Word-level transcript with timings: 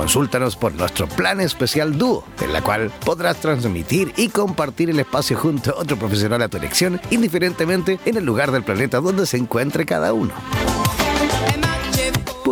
Consúltanos 0.00 0.56
por 0.56 0.72
nuestro 0.72 1.06
plan 1.06 1.42
especial 1.42 1.98
Dúo, 1.98 2.24
en 2.40 2.54
la 2.54 2.62
cual 2.62 2.90
podrás 3.04 3.36
transmitir 3.36 4.14
y 4.16 4.30
compartir 4.30 4.88
el 4.88 4.98
espacio 4.98 5.36
junto 5.36 5.72
a 5.72 5.74
otro 5.78 5.98
profesional 5.98 6.40
a 6.40 6.48
tu 6.48 6.56
elección, 6.56 6.98
indiferentemente 7.10 8.00
en 8.06 8.16
el 8.16 8.24
lugar 8.24 8.50
del 8.50 8.64
planeta 8.64 8.98
donde 8.98 9.26
se 9.26 9.36
encuentre 9.36 9.84
cada 9.84 10.14
uno 10.14 10.32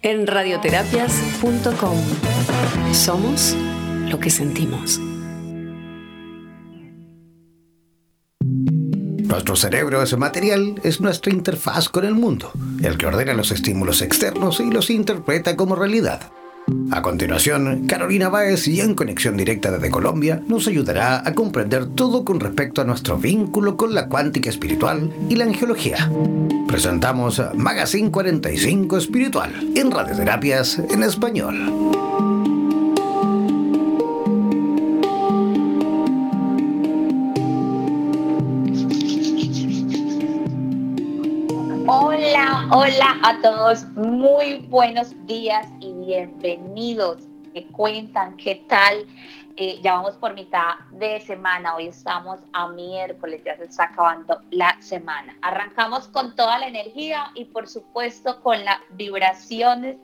En 0.00 0.28
radioterapias.com 0.28 1.98
somos 2.92 3.56
lo 4.08 4.20
que 4.20 4.30
sentimos. 4.30 5.00
Nuestro 9.28 9.56
cerebro 9.56 10.00
es 10.00 10.16
material, 10.16 10.80
es 10.84 11.00
nuestra 11.00 11.32
interfaz 11.32 11.88
con 11.88 12.04
el 12.04 12.14
mundo, 12.14 12.52
el 12.80 12.96
que 12.96 13.06
ordena 13.06 13.34
los 13.34 13.50
estímulos 13.50 14.00
externos 14.00 14.60
y 14.60 14.70
los 14.70 14.88
interpreta 14.88 15.56
como 15.56 15.74
realidad. 15.74 16.30
A 16.90 17.02
continuación, 17.02 17.86
Carolina 17.86 18.28
Báez 18.28 18.66
y 18.66 18.80
en 18.80 18.94
conexión 18.94 19.36
directa 19.36 19.70
desde 19.70 19.90
Colombia 19.90 20.42
nos 20.46 20.66
ayudará 20.66 21.22
a 21.26 21.34
comprender 21.34 21.86
todo 21.86 22.24
con 22.24 22.40
respecto 22.40 22.80
a 22.80 22.84
nuestro 22.84 23.18
vínculo 23.18 23.76
con 23.76 23.94
la 23.94 24.08
cuántica 24.08 24.50
espiritual 24.50 25.12
y 25.28 25.36
la 25.36 25.44
angiología. 25.44 26.10
Presentamos 26.66 27.42
Magazine 27.54 28.10
45 28.10 28.96
Espiritual 28.96 29.52
en 29.74 29.90
Radioterapias 29.90 30.78
en 30.90 31.02
Español. 31.02 32.08
Hola 42.70 43.16
a 43.22 43.40
todos, 43.40 43.86
muy 43.94 44.66
buenos 44.68 45.14
días 45.26 45.66
bienvenidos. 46.08 47.18
¿Qué 47.52 47.66
cuentan? 47.66 48.38
¿Qué 48.38 48.64
tal? 48.66 49.06
Eh, 49.56 49.78
ya 49.82 49.92
vamos 49.92 50.16
por 50.16 50.32
mitad 50.32 50.78
de 50.92 51.20
semana, 51.20 51.76
hoy 51.76 51.88
estamos 51.88 52.40
a 52.54 52.66
miércoles, 52.68 53.42
ya 53.44 53.58
se 53.58 53.64
está 53.64 53.84
acabando 53.84 54.40
la 54.50 54.80
semana. 54.80 55.36
Arrancamos 55.42 56.08
con 56.08 56.34
toda 56.34 56.58
la 56.60 56.66
energía 56.66 57.30
y 57.34 57.44
por 57.44 57.68
supuesto 57.68 58.40
con 58.40 58.64
las 58.64 58.78
vibraciones 58.92 59.98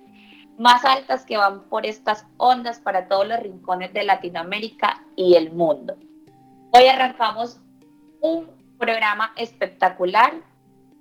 más 0.59 0.85
altas 0.85 1.25
que 1.25 1.39
van 1.39 1.63
por 1.71 1.87
estas 1.87 2.27
ondas 2.37 2.81
para 2.81 3.09
todos 3.09 3.27
los 3.27 3.41
rincones 3.41 3.95
de 3.95 4.05
Latinoamérica 4.05 5.03
y 5.17 5.37
el 5.37 5.53
mundo. 5.53 5.97
Hoy 6.73 6.87
arrancamos 6.87 7.63
un 8.21 8.51
programa 8.79 9.33
espectacular 9.37 10.35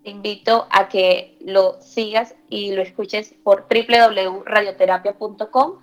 te 0.03 0.09
invito 0.09 0.67
a 0.69 0.89
que 0.89 1.37
lo 1.41 1.81
sigas 1.81 2.35
y 2.49 2.73
lo 2.73 2.81
escuches 2.81 3.33
por 3.43 3.67
www.radioterapia.com. 3.69 5.79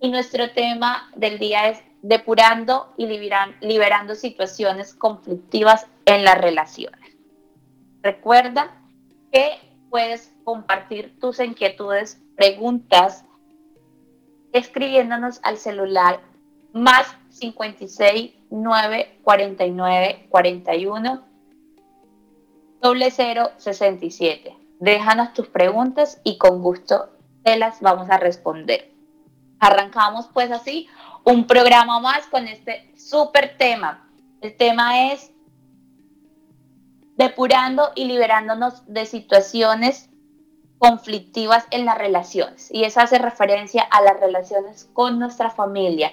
Y 0.00 0.10
nuestro 0.10 0.50
tema 0.50 1.10
del 1.16 1.38
día 1.38 1.70
es 1.70 1.78
depurando 2.02 2.92
y 2.96 3.06
liberando 3.06 4.14
situaciones 4.14 4.94
conflictivas 4.94 5.86
en 6.04 6.24
las 6.24 6.38
relaciones. 6.38 7.00
Recuerda 8.02 8.76
que 9.30 9.52
puedes 9.88 10.34
compartir 10.44 11.18
tus 11.20 11.38
inquietudes, 11.38 12.20
preguntas, 12.36 13.24
escribiéndonos 14.52 15.40
al 15.44 15.56
celular 15.56 16.20
más 16.72 17.16
56 17.30 18.32
9 18.50 19.18
49 19.22 20.26
41 20.28 21.31
0067. 22.82 24.56
Déjanos 24.80 25.32
tus 25.32 25.48
preguntas 25.48 26.20
y 26.24 26.38
con 26.38 26.62
gusto 26.62 27.08
te 27.44 27.56
las 27.56 27.80
vamos 27.80 28.10
a 28.10 28.18
responder. 28.18 28.92
Arrancamos 29.60 30.28
pues 30.32 30.50
así 30.50 30.88
un 31.24 31.46
programa 31.46 32.00
más 32.00 32.26
con 32.26 32.48
este 32.48 32.92
súper 32.96 33.56
tema. 33.56 34.08
El 34.40 34.56
tema 34.56 35.12
es 35.12 35.30
depurando 37.16 37.92
y 37.94 38.06
liberándonos 38.06 38.82
de 38.92 39.06
situaciones 39.06 40.10
conflictivas 40.78 41.66
en 41.70 41.84
las 41.84 41.96
relaciones. 41.96 42.68
Y 42.72 42.82
eso 42.82 43.00
hace 43.00 43.18
referencia 43.18 43.84
a 43.84 44.02
las 44.02 44.18
relaciones 44.18 44.90
con 44.92 45.20
nuestra 45.20 45.50
familia, 45.50 46.12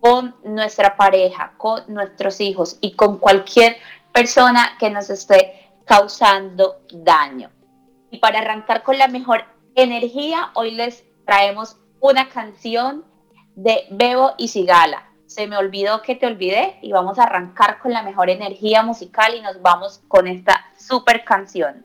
con 0.00 0.34
nuestra 0.42 0.96
pareja, 0.96 1.52
con 1.56 1.82
nuestros 1.86 2.40
hijos 2.40 2.78
y 2.80 2.94
con 2.94 3.18
cualquier 3.18 3.76
persona 4.12 4.76
que 4.80 4.90
nos 4.90 5.10
esté 5.10 5.69
causando 5.90 6.82
daño. 6.92 7.50
Y 8.12 8.18
para 8.18 8.38
arrancar 8.38 8.84
con 8.84 8.96
la 8.96 9.08
mejor 9.08 9.42
energía, 9.74 10.50
hoy 10.54 10.70
les 10.70 11.04
traemos 11.26 11.80
una 11.98 12.28
canción 12.28 13.04
de 13.56 13.86
Bebo 13.90 14.34
y 14.38 14.46
Sigala. 14.46 15.10
Se 15.26 15.48
me 15.48 15.56
olvidó 15.56 16.00
que 16.02 16.14
te 16.14 16.26
olvidé 16.26 16.78
y 16.80 16.92
vamos 16.92 17.18
a 17.18 17.24
arrancar 17.24 17.80
con 17.80 17.92
la 17.92 18.04
mejor 18.04 18.30
energía 18.30 18.84
musical 18.84 19.34
y 19.34 19.40
nos 19.40 19.60
vamos 19.62 20.00
con 20.06 20.28
esta 20.28 20.64
super 20.78 21.24
canción. 21.24 21.84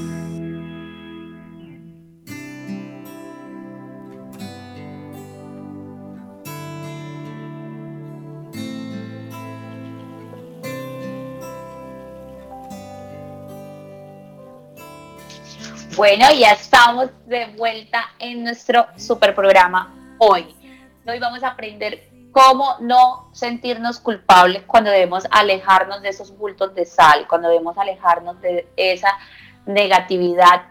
Bueno, 16.01 16.25
ya 16.31 16.53
estamos 16.53 17.11
de 17.27 17.45
vuelta 17.55 18.09
en 18.17 18.43
nuestro 18.43 18.87
super 18.97 19.35
programa 19.35 20.15
hoy. 20.17 20.47
Hoy 21.05 21.19
vamos 21.19 21.43
a 21.43 21.49
aprender 21.49 22.09
¿Cómo 22.31 22.77
no 22.79 23.29
sentirnos 23.33 23.99
culpables 23.99 24.63
cuando 24.65 24.89
debemos 24.89 25.27
alejarnos 25.29 26.01
de 26.01 26.09
esos 26.09 26.35
bultos 26.35 26.73
de 26.73 26.87
sal, 26.87 27.27
cuando 27.27 27.49
debemos 27.49 27.77
alejarnos 27.77 28.41
de 28.41 28.67
esa 28.77 29.15
negatividad 29.67 30.69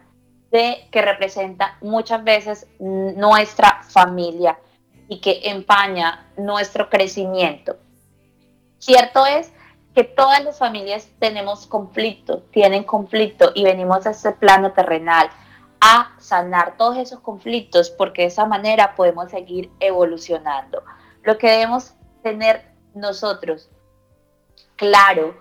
que 0.50 1.00
representa 1.00 1.78
muchas 1.80 2.24
veces 2.24 2.66
nuestra 2.80 3.84
familia 3.84 4.58
y 5.06 5.20
que 5.20 5.42
empaña 5.44 6.26
nuestro 6.38 6.90
crecimiento? 6.90 7.76
Cierto 8.80 9.24
es 9.26 9.52
que 9.94 10.04
todas 10.04 10.44
las 10.44 10.58
familias 10.58 11.08
tenemos 11.18 11.66
conflicto, 11.66 12.42
tienen 12.52 12.84
conflicto 12.84 13.52
y 13.54 13.64
venimos 13.64 14.06
a 14.06 14.10
este 14.10 14.32
plano 14.32 14.72
terrenal 14.72 15.30
a 15.80 16.12
sanar 16.18 16.76
todos 16.76 16.98
esos 16.98 17.20
conflictos 17.20 17.90
porque 17.90 18.22
de 18.22 18.28
esa 18.28 18.46
manera 18.46 18.94
podemos 18.94 19.30
seguir 19.30 19.70
evolucionando. 19.80 20.82
Lo 21.22 21.38
que 21.38 21.50
debemos 21.50 21.94
tener 22.22 22.70
nosotros 22.94 23.70
claro 24.76 25.36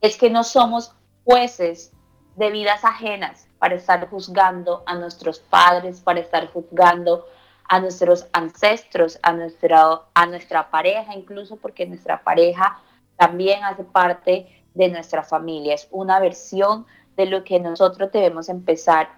es 0.00 0.16
que 0.16 0.30
no 0.30 0.42
somos 0.42 0.94
jueces 1.24 1.92
de 2.36 2.50
vidas 2.50 2.84
ajenas 2.84 3.46
para 3.58 3.76
estar 3.76 4.08
juzgando 4.10 4.82
a 4.86 4.96
nuestros 4.96 5.38
padres, 5.38 6.00
para 6.00 6.20
estar 6.20 6.52
juzgando 6.52 7.26
a 7.68 7.80
nuestros 7.80 8.26
ancestros, 8.32 9.18
a 9.22 9.32
nuestra, 9.32 10.02
a 10.12 10.26
nuestra 10.26 10.70
pareja, 10.70 11.14
incluso 11.14 11.56
porque 11.56 11.86
nuestra 11.86 12.22
pareja 12.22 12.78
también 13.16 13.64
hace 13.64 13.84
parte 13.84 14.64
de 14.74 14.88
nuestra 14.88 15.22
familia. 15.22 15.74
Es 15.74 15.88
una 15.90 16.20
versión 16.20 16.86
de 17.16 17.26
lo 17.26 17.44
que 17.44 17.60
nosotros 17.60 18.10
debemos 18.12 18.48
empezar 18.48 19.08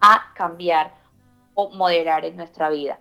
a 0.00 0.32
cambiar 0.34 0.94
o 1.54 1.70
moderar 1.70 2.24
en 2.24 2.36
nuestra 2.36 2.68
vida 2.68 2.98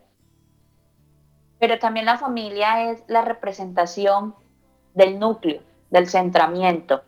pero 1.59 1.79
también 1.79 2.05
la 2.05 2.17
familia 2.17 2.91
es 2.91 3.03
la 3.07 3.21
representación 3.21 4.35
del 4.93 5.19
núcleo, 5.19 5.61
del 5.89 6.07
centramiento. 6.07 7.03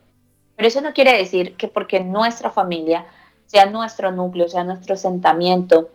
Pero 0.56 0.68
eso 0.68 0.82
no 0.82 0.94
quiere 0.94 1.18
decir 1.18 1.56
que 1.58 1.68
porque 1.68 2.00
nuestra 2.00 2.50
familia 2.50 3.06
sea 3.46 3.66
nuestro 3.66 4.12
núcleo, 4.12 4.48
sea 4.50 4.64
nuestro 4.64 4.96
centramiento, 4.96 5.90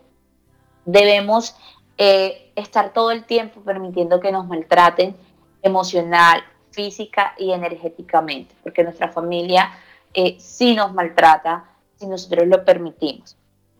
debemos 0.84 1.56
eh, 1.98 2.52
estar 2.54 2.92
todo 2.92 3.10
el 3.10 3.24
tiempo 3.24 3.60
permitiendo 3.62 4.20
que 4.20 4.32
nos 4.32 4.46
maltraten 4.46 5.16
emocional, 5.62 6.42
física 6.72 7.34
y 7.38 7.52
energéticamente, 7.52 8.54
porque 8.62 8.82
nuestra 8.82 9.08
familia 9.08 9.70
eh, 10.14 10.36
sí 10.38 10.74
nos 10.74 10.92
maltrata 10.92 11.64
si 11.96 12.06
nosotros 12.06 12.48
lo 12.48 12.64
permitimos. 12.64 13.36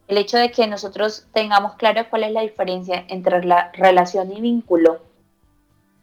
El 0.09 0.19
hecho 0.19 0.37
de 0.37 0.50
que 0.50 0.67
nosotros 0.67 1.27
tengamos 1.33 1.75
claro 1.75 2.09
cuál 2.11 2.25
es 2.25 2.33
la 2.33 2.43
diferencia 2.43 3.05
entre 3.09 3.44
la 3.44 3.71
relación 3.73 4.33
y 4.33 4.41
vínculo, 4.41 5.00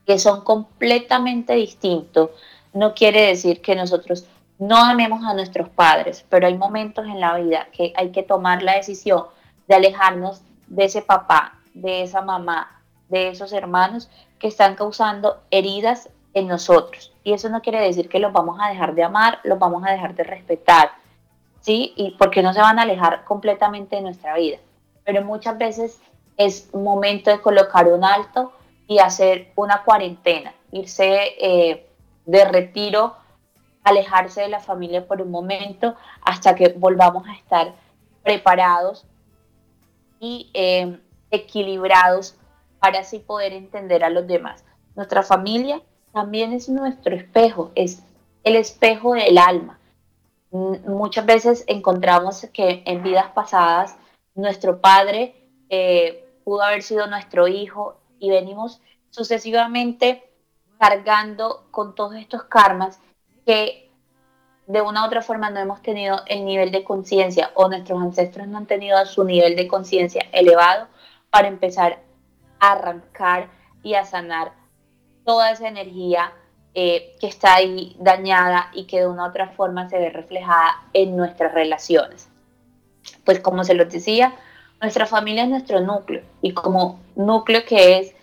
que 0.05 0.17
son 0.19 0.43
completamente 0.43 1.53
distintos, 1.53 2.31
no 2.73 2.93
quiere 2.93 3.27
decir 3.27 3.61
que 3.61 3.75
nosotros 3.75 4.27
no 4.57 4.77
amemos 4.77 5.23
a 5.23 5.33
nuestros 5.33 5.69
padres, 5.69 6.25
pero 6.29 6.47
hay 6.47 6.57
momentos 6.57 7.05
en 7.05 7.19
la 7.19 7.37
vida 7.37 7.67
que 7.71 7.93
hay 7.95 8.11
que 8.11 8.23
tomar 8.23 8.61
la 8.61 8.75
decisión 8.75 9.25
de 9.67 9.75
alejarnos 9.75 10.41
de 10.67 10.85
ese 10.85 11.01
papá, 11.01 11.59
de 11.73 12.03
esa 12.03 12.21
mamá, 12.21 12.81
de 13.07 13.29
esos 13.29 13.53
hermanos 13.53 14.09
que 14.37 14.47
están 14.47 14.75
causando 14.75 15.41
heridas 15.51 16.09
en 16.33 16.47
nosotros. 16.47 17.13
Y 17.23 17.33
eso 17.33 17.49
no 17.49 17.61
quiere 17.61 17.81
decir 17.81 18.09
que 18.09 18.19
los 18.19 18.33
vamos 18.33 18.57
a 18.61 18.69
dejar 18.69 18.95
de 18.95 19.03
amar, 19.03 19.39
los 19.43 19.59
vamos 19.59 19.83
a 19.85 19.91
dejar 19.91 20.15
de 20.15 20.23
respetar, 20.23 20.91
¿sí? 21.61 21.93
Y 21.95 22.11
porque 22.11 22.41
no 22.41 22.53
se 22.53 22.61
van 22.61 22.79
a 22.79 22.83
alejar 22.83 23.25
completamente 23.25 23.95
de 23.95 24.01
nuestra 24.01 24.35
vida. 24.35 24.57
Pero 25.03 25.23
muchas 25.23 25.57
veces 25.57 25.99
es 26.37 26.73
momento 26.73 27.29
de 27.31 27.41
colocar 27.41 27.87
un 27.87 28.03
alto 28.03 28.53
y 28.87 28.99
hacer 28.99 29.51
una 29.55 29.83
cuarentena, 29.83 30.53
irse 30.71 31.35
eh, 31.39 31.87
de 32.25 32.45
retiro, 32.45 33.15
alejarse 33.83 34.41
de 34.41 34.49
la 34.49 34.59
familia 34.59 35.05
por 35.07 35.21
un 35.21 35.31
momento 35.31 35.95
hasta 36.21 36.55
que 36.55 36.69
volvamos 36.69 37.27
a 37.27 37.33
estar 37.33 37.73
preparados 38.23 39.05
y 40.19 40.49
eh, 40.53 40.99
equilibrados 41.31 42.35
para 42.79 42.99
así 42.99 43.19
poder 43.19 43.53
entender 43.53 44.03
a 44.03 44.09
los 44.09 44.27
demás. 44.27 44.63
Nuestra 44.95 45.23
familia 45.23 45.81
también 46.13 46.53
es 46.53 46.69
nuestro 46.69 47.15
espejo, 47.15 47.71
es 47.75 48.01
el 48.43 48.55
espejo 48.55 49.13
del 49.13 49.37
alma. 49.37 49.79
Muchas 50.51 51.25
veces 51.25 51.63
encontramos 51.67 52.47
que 52.53 52.81
en 52.85 53.03
vidas 53.03 53.31
pasadas 53.31 53.95
nuestro 54.33 54.81
padre 54.81 55.35
eh, 55.69 56.25
pudo 56.43 56.63
haber 56.63 56.81
sido 56.81 57.05
nuestro 57.07 57.47
hijo 57.47 57.99
y 58.19 58.29
venimos 58.29 58.81
sucesivamente 59.11 60.23
cargando 60.79 61.67
con 61.71 61.93
todos 61.93 62.15
estos 62.15 62.43
karmas 62.43 62.99
que 63.45 63.91
de 64.65 64.81
una 64.81 65.03
u 65.03 65.07
otra 65.07 65.21
forma 65.21 65.49
no 65.49 65.59
hemos 65.59 65.81
tenido 65.81 66.21
el 66.27 66.45
nivel 66.45 66.71
de 66.71 66.83
conciencia 66.83 67.51
o 67.55 67.67
nuestros 67.67 68.01
ancestros 68.01 68.47
no 68.47 68.57
han 68.59 68.65
tenido 68.65 69.03
su 69.05 69.23
nivel 69.23 69.55
de 69.55 69.67
conciencia 69.67 70.25
elevado 70.31 70.87
para 71.29 71.47
empezar 71.47 71.99
a 72.59 72.71
arrancar 72.73 73.49
y 73.83 73.95
a 73.95 74.05
sanar 74.05 74.53
toda 75.29 75.51
esa 75.51 75.67
energía 75.67 76.33
eh, 76.73 77.15
que 77.19 77.27
está 77.27 77.53
ahí 77.53 77.95
dañada 77.99 78.71
y 78.73 78.85
que 78.85 79.01
de 79.01 79.07
una 79.07 79.25
u 79.25 79.27
otra 79.27 79.49
forma 79.49 79.87
se 79.87 79.99
ve 79.99 80.09
reflejada 80.09 80.81
en 80.93 81.15
nuestras 81.15 81.53
relaciones. 81.53 82.27
Pues 83.25 83.39
como 83.39 83.63
se 83.63 83.75
lo 83.75 83.85
decía, 83.85 84.33
nuestra 84.81 85.05
familia 85.05 85.43
es 85.43 85.49
nuestro 85.49 85.81
núcleo 85.81 86.23
y 86.41 86.55
como 86.55 86.99
núcleo 87.15 87.63
que 87.63 87.99
es 87.99 88.15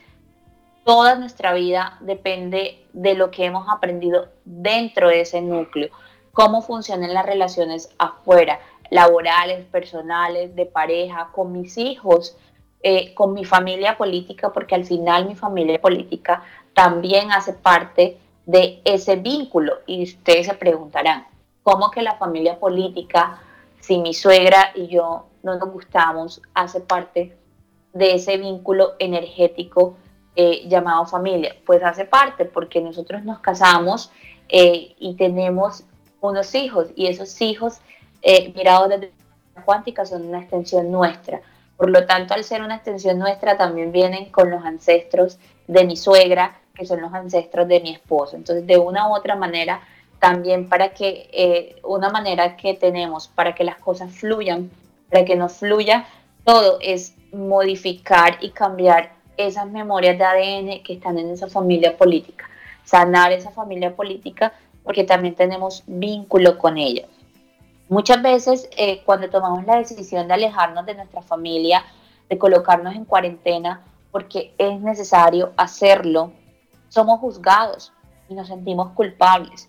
toda 0.84 1.14
nuestra 1.14 1.54
vida 1.54 1.96
depende 2.00 2.84
de 2.92 3.14
lo 3.14 3.30
que 3.30 3.44
hemos 3.44 3.68
aprendido 3.68 4.26
dentro 4.44 5.08
de 5.08 5.20
ese 5.20 5.40
núcleo, 5.40 5.90
cómo 6.32 6.60
funcionan 6.60 7.14
las 7.14 7.24
relaciones 7.24 7.94
afuera, 7.98 8.58
laborales, 8.90 9.64
personales, 9.66 10.56
de 10.56 10.66
pareja, 10.66 11.28
con 11.30 11.52
mis 11.52 11.78
hijos, 11.78 12.36
eh, 12.82 13.14
con 13.14 13.32
mi 13.32 13.44
familia 13.44 13.96
política, 13.96 14.52
porque 14.52 14.74
al 14.74 14.84
final 14.84 15.26
mi 15.26 15.36
familia 15.36 15.80
política 15.80 16.42
también 16.76 17.32
hace 17.32 17.55
parte 17.55 18.19
de 18.44 18.82
ese 18.84 19.17
vínculo. 19.17 19.78
Y 19.87 20.02
ustedes 20.02 20.46
se 20.46 20.52
preguntarán, 20.52 21.26
¿cómo 21.62 21.90
que 21.90 22.02
la 22.02 22.17
familia 22.17 22.58
política, 22.58 23.40
si 23.81 23.96
mi 23.96 24.12
suegra 24.12 24.73
y 24.75 24.88
yo 24.88 25.25
no 25.43 25.56
nos 25.56 25.70
gustamos, 25.70 26.43
hace 26.52 26.81
parte 26.81 27.34
de 27.94 28.17
ese 28.17 28.37
vínculo 28.37 28.93
energético 28.99 29.96
eh, 30.37 30.69
llamado 30.69 31.06
familia? 31.06 31.56
Pues 31.64 31.82
hace 31.82 32.05
parte 32.05 32.44
porque 32.44 32.82
nosotros 32.82 33.25
nos 33.25 33.38
casamos 33.38 34.12
eh, 34.50 34.94
y 34.99 35.14
tenemos 35.14 35.85
unos 36.21 36.54
hijos 36.54 36.88
y 36.95 37.06
esos 37.06 37.40
hijos 37.40 37.78
eh, 38.21 38.52
mirados 38.54 38.90
desde 38.90 39.12
la 39.54 39.64
cuántica 39.64 40.04
son 40.04 40.26
una 40.26 40.40
extensión 40.40 40.90
nuestra. 40.92 41.40
Por 41.78 41.88
lo 41.88 42.04
tanto, 42.04 42.35
al 42.35 42.45
ser 42.45 42.61
una 42.61 42.76
extensión 42.76 43.18
nuestra, 43.18 43.56
también 43.56 43.92
vienen 43.92 44.30
con 44.30 44.50
los 44.50 44.62
ancestros 44.62 45.38
de 45.66 45.85
mi 45.85 45.97
suegra, 45.97 46.61
que 46.76 46.87
son 46.87 47.00
los 47.00 47.12
ancestros 47.12 47.66
de 47.66 47.80
mi 47.80 47.92
esposo. 47.92 48.37
Entonces, 48.37 48.66
de 48.66 48.76
una 48.76 49.09
u 49.09 49.14
otra 49.14 49.35
manera, 49.35 49.80
también 50.18 50.68
para 50.68 50.90
que, 50.90 51.28
eh, 51.33 51.76
una 51.83 52.11
manera 52.11 52.56
que 52.56 52.75
tenemos 52.75 53.28
para 53.28 53.54
que 53.54 53.64
las 53.64 53.76
cosas 53.76 54.12
fluyan, 54.12 54.71
para 55.11 55.25
que 55.25 55.37
no 55.37 55.49
fluya 55.49 56.06
todo, 56.45 56.78
es 56.80 57.14
modificar 57.33 58.38
y 58.40 58.50
cambiar 58.50 59.12
esas 59.37 59.66
memorias 59.71 60.16
de 60.18 60.25
ADN 60.25 60.83
que 60.83 60.95
están 60.95 61.18
en 61.18 61.30
esa 61.30 61.49
familia 61.49 61.97
política, 61.97 62.49
sanar 62.85 63.33
esa 63.33 63.50
familia 63.50 63.95
política 63.95 64.52
porque 64.83 65.04
también 65.04 65.35
tenemos 65.35 65.83
vínculo 65.87 66.59
con 66.59 66.78
ella. 66.78 67.06
Muchas 67.88 68.23
veces 68.23 68.68
eh, 68.76 69.02
cuando 69.04 69.28
tomamos 69.28 69.64
la 69.64 69.76
decisión 69.76 70.26
de 70.28 70.35
alejarnos 70.35 70.87
de 70.87 70.95
nuestra 70.95 71.23
familia, 71.23 71.85
de 72.28 72.38
colocarnos 72.38 72.95
en 72.95 73.04
cuarentena, 73.04 73.83
porque 74.11 74.54
es 74.59 74.80
necesario 74.80 75.52
hacerlo 75.56 76.33
somos 76.88 77.21
juzgados 77.21 77.93
y 78.28 78.35
nos 78.35 78.49
sentimos 78.49 78.93
culpables. 78.93 79.69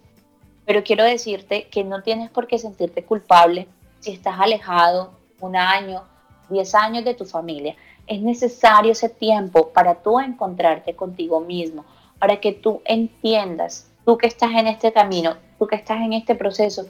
Pero 0.66 0.84
quiero 0.84 1.04
decirte 1.04 1.68
que 1.70 1.84
no 1.84 2.02
tienes 2.02 2.30
por 2.30 2.48
qué 2.48 2.60
sentirte 2.60 3.04
culpable 3.04 3.68
si 4.00 4.12
estás 4.12 4.40
alejado 4.40 5.12
un 5.40 5.56
año, 5.56 6.04
diez 6.50 6.76
años 6.76 7.06
de 7.06 7.14
tu 7.14 7.26
familia. 7.26 7.76
Es 8.06 8.22
necesario 8.22 8.92
ese 8.92 9.10
tiempo 9.10 9.70
para 9.70 9.96
tú 9.96 10.20
encontrarte 10.20 10.96
contigo 10.96 11.40
mismo, 11.40 11.86
para 12.20 12.40
que 12.40 12.54
tú 12.54 12.82
entiendas, 12.86 13.90
tú 14.06 14.18
que 14.18 14.28
estás 14.28 14.52
en 14.52 14.68
este 14.68 14.92
camino, 14.92 15.36
tú 15.60 15.68
que 15.68 15.76
estás 15.76 16.02
en 16.02 16.14
este 16.14 16.36
proceso, 16.36 16.86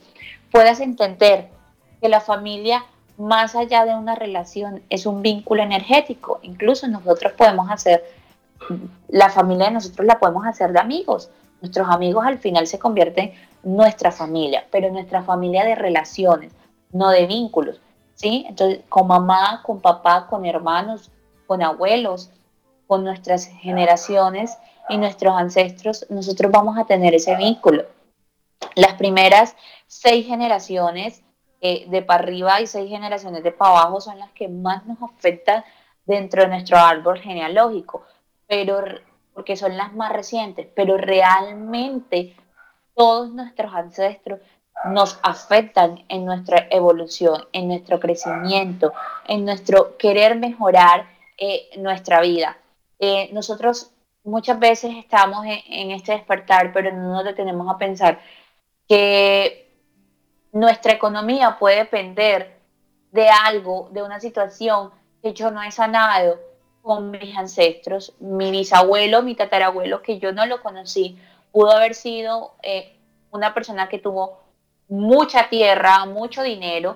puedas 0.52 0.80
entender 0.80 1.50
que 2.02 2.10
la 2.10 2.22
familia, 2.22 2.86
más 3.18 3.56
allá 3.56 3.86
de 3.86 3.96
una 3.96 4.16
relación, 4.16 4.84
es 4.90 5.06
un 5.06 5.22
vínculo 5.22 5.64
energético. 5.64 6.40
Incluso 6.44 6.88
nosotros 6.88 7.34
podemos 7.34 7.70
hacer 7.70 8.04
la 9.08 9.30
familia 9.30 9.68
de 9.68 9.74
nosotros 9.74 10.06
la 10.06 10.20
podemos 10.20 10.46
hacer 10.46 10.72
de 10.72 10.80
amigos. 10.80 11.30
Nuestros 11.62 11.88
amigos 11.90 12.26
al 12.26 12.38
final 12.38 12.68
se 12.68 12.80
convierten 12.80 13.34
en 13.64 13.76
nuestra 13.76 14.12
familia, 14.12 14.66
pero 14.72 14.92
nuestra 14.92 15.24
familia 15.24 15.64
de 15.64 15.76
relaciones, 15.76 16.54
no 16.92 17.10
de 17.10 17.26
vínculos. 17.26 17.80
¿sí? 18.16 18.46
Entonces, 18.48 18.82
con 18.90 19.08
mamá, 19.08 19.62
con 19.64 19.80
papá, 19.80 20.28
con 20.28 20.46
hermanos, 20.46 21.12
con 21.46 21.64
abuelos, 21.64 22.30
con 22.86 23.04
nuestras 23.04 23.48
generaciones 23.48 24.58
y 24.90 24.98
nuestros 24.98 25.36
ancestros, 25.36 26.06
nosotros 26.10 26.52
vamos 26.52 26.78
a 26.78 26.86
tener 26.86 27.14
ese 27.14 27.36
vínculo. 27.36 27.86
Las 28.76 28.94
primeras 28.94 29.56
seis 29.88 30.26
generaciones 30.26 31.22
eh, 31.62 31.86
de 31.90 32.02
para 32.02 32.24
arriba 32.24 32.62
y 32.62 32.68
seis 32.68 32.90
generaciones 32.90 33.44
de 33.44 33.52
para 33.52 33.72
abajo 33.72 34.00
son 34.02 34.20
las 34.20 34.32
que 34.32 34.48
más 34.48 34.86
nos 34.86 35.02
afectan 35.02 35.64
dentro 36.06 36.44
de 36.44 36.48
nuestro 36.48 36.78
árbol 36.78 37.20
genealógico, 37.20 38.04
pero 38.48 38.84
porque 39.34 39.56
son 39.56 39.78
las 39.78 39.94
más 39.94 40.12
recientes, 40.12 40.68
pero 40.76 40.98
realmente 40.98 42.36
todos 42.96 43.30
nuestros 43.32 43.74
ancestros 43.74 44.40
nos 44.86 45.20
afectan 45.22 46.04
en 46.10 46.26
nuestra 46.26 46.68
evolución, 46.72 47.48
en 47.52 47.68
nuestro 47.68 48.00
crecimiento, 48.00 48.94
en 49.28 49.46
nuestro 49.46 49.98
querer 49.98 50.36
mejorar 50.38 51.08
eh, 51.38 51.70
nuestra 51.78 52.22
vida. 52.22 52.58
Eh, 53.00 53.30
nosotros 53.34 53.92
muchas 54.24 54.60
veces 54.60 54.96
estamos 54.98 55.46
en, 55.46 55.92
este 55.92 56.14
despertar, 56.14 56.74
pero 56.74 56.92
no 56.92 57.14
nos 57.14 57.24
detenemos 57.24 57.74
a 57.74 57.78
pensar 57.78 58.20
que 58.88 59.72
nuestra 60.52 60.94
economía 60.94 61.58
puede 61.60 61.78
depender 61.78 62.60
de 63.12 63.30
algo, 63.30 63.90
de 63.92 64.04
una 64.04 64.20
situación 64.20 64.92
que 65.22 65.34
yo 65.34 65.52
no 65.52 65.62
he 65.62 65.72
sanado 65.72 66.40
con 66.88 67.12
mis 67.12 67.38
ancestros. 67.38 68.14
Mi 68.22 68.50
bisabuelo, 68.50 69.22
mi 69.22 69.36
tatarabuelo, 69.36 70.02
que 70.02 70.20
yo 70.20 70.32
no 70.32 70.46
lo 70.46 70.62
conocí, 70.62 71.18
pudo 71.52 71.72
haber 71.72 71.94
sido 71.94 72.54
eh, 72.64 72.96
una 73.30 73.54
persona 73.54 73.90
que 73.90 74.00
tuvo 74.00 74.40
mucha 74.88 75.50
tierra, 75.50 76.06
mucho 76.06 76.44
dinero, 76.44 76.96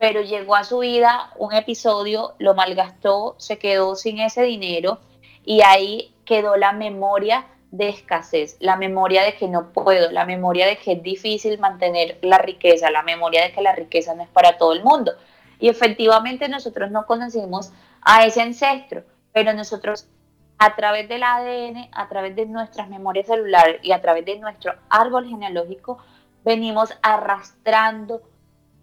pero 0.00 0.22
llegó 0.22 0.56
a 0.56 0.64
su 0.64 0.80
vida 0.80 1.30
un 1.36 1.54
episodio, 1.54 2.34
lo 2.40 2.56
malgastó, 2.56 3.36
se 3.38 3.58
quedó 3.58 3.94
sin 3.94 4.18
ese 4.18 4.42
dinero 4.42 4.98
y 5.44 5.62
ahí 5.62 6.12
quedó 6.24 6.56
la 6.56 6.72
memoria 6.72 7.46
de 7.70 7.90
escasez, 7.90 8.56
la 8.58 8.76
memoria 8.76 9.22
de 9.22 9.36
que 9.36 9.46
no 9.46 9.72
puedo, 9.72 10.10
la 10.10 10.24
memoria 10.24 10.66
de 10.66 10.78
que 10.78 10.94
es 10.94 11.02
difícil 11.04 11.60
mantener 11.60 12.18
la 12.22 12.38
riqueza, 12.38 12.90
la 12.90 13.04
memoria 13.04 13.44
de 13.44 13.52
que 13.52 13.62
la 13.62 13.72
riqueza 13.72 14.16
no 14.16 14.24
es 14.24 14.28
para 14.30 14.58
todo 14.58 14.72
el 14.72 14.82
mundo. 14.82 15.12
Y 15.60 15.68
efectivamente 15.68 16.48
nosotros 16.48 16.90
no 16.90 17.06
conocimos 17.06 17.70
a 18.02 18.24
ese 18.26 18.42
ancestro, 18.42 19.04
pero 19.38 19.52
nosotros 19.52 20.08
a 20.58 20.74
través 20.74 21.08
del 21.08 21.22
ADN, 21.22 21.90
a 21.92 22.08
través 22.08 22.34
de 22.34 22.44
nuestras 22.46 22.88
memorias 22.88 23.28
celulares 23.28 23.78
y 23.84 23.92
a 23.92 24.02
través 24.02 24.24
de 24.24 24.36
nuestro 24.40 24.74
árbol 24.88 25.28
genealógico, 25.28 25.98
venimos 26.44 26.92
arrastrando 27.02 28.20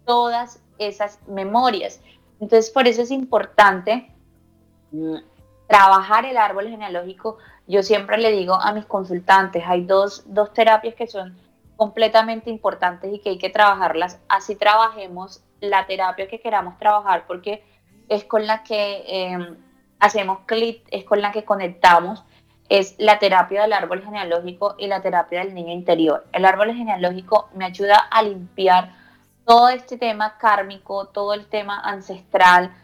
todas 0.06 0.62
esas 0.78 1.20
memorias. 1.28 2.00
Entonces, 2.40 2.70
por 2.70 2.88
eso 2.88 3.02
es 3.02 3.10
importante 3.10 4.10
mm, 4.92 5.16
trabajar 5.68 6.24
el 6.24 6.38
árbol 6.38 6.70
genealógico. 6.70 7.36
Yo 7.66 7.82
siempre 7.82 8.16
le 8.16 8.32
digo 8.32 8.54
a 8.54 8.72
mis 8.72 8.86
consultantes, 8.86 9.62
hay 9.66 9.84
dos, 9.84 10.22
dos 10.24 10.54
terapias 10.54 10.94
que 10.94 11.06
son 11.06 11.36
completamente 11.76 12.48
importantes 12.48 13.12
y 13.12 13.18
que 13.18 13.28
hay 13.28 13.38
que 13.38 13.50
trabajarlas. 13.50 14.18
Así 14.26 14.56
trabajemos 14.56 15.42
la 15.60 15.86
terapia 15.86 16.28
que 16.28 16.40
queramos 16.40 16.78
trabajar 16.78 17.26
porque 17.26 17.62
es 18.08 18.24
con 18.24 18.46
la 18.46 18.62
que 18.62 19.04
em, 19.06 19.65
hacemos 19.98 20.40
clic, 20.46 20.82
es 20.90 21.04
con 21.04 21.20
la 21.20 21.32
que 21.32 21.44
conectamos 21.44 22.24
es 22.68 22.96
la 22.98 23.18
terapia 23.18 23.62
del 23.62 23.72
árbol 23.72 24.02
genealógico 24.02 24.74
y 24.78 24.86
la 24.86 25.00
terapia 25.00 25.40
del 25.40 25.54
niño 25.54 25.72
interior. 25.72 26.26
El 26.32 26.44
árbol 26.44 26.74
genealógico 26.74 27.48
me 27.54 27.64
ayuda 27.64 27.96
a 27.96 28.22
limpiar 28.22 28.92
todo 29.44 29.68
este 29.68 29.96
tema 29.96 30.38
kármico, 30.38 31.06
todo 31.06 31.34
el 31.34 31.46
tema 31.46 31.78
ancestral, 31.80 32.74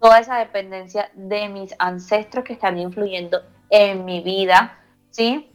toda 0.00 0.18
esa 0.18 0.36
dependencia 0.36 1.10
de 1.14 1.48
mis 1.48 1.74
ancestros 1.78 2.44
que 2.44 2.52
están 2.52 2.78
influyendo 2.78 3.42
en 3.70 4.04
mi 4.04 4.20
vida, 4.20 4.78
¿sí? 5.10 5.50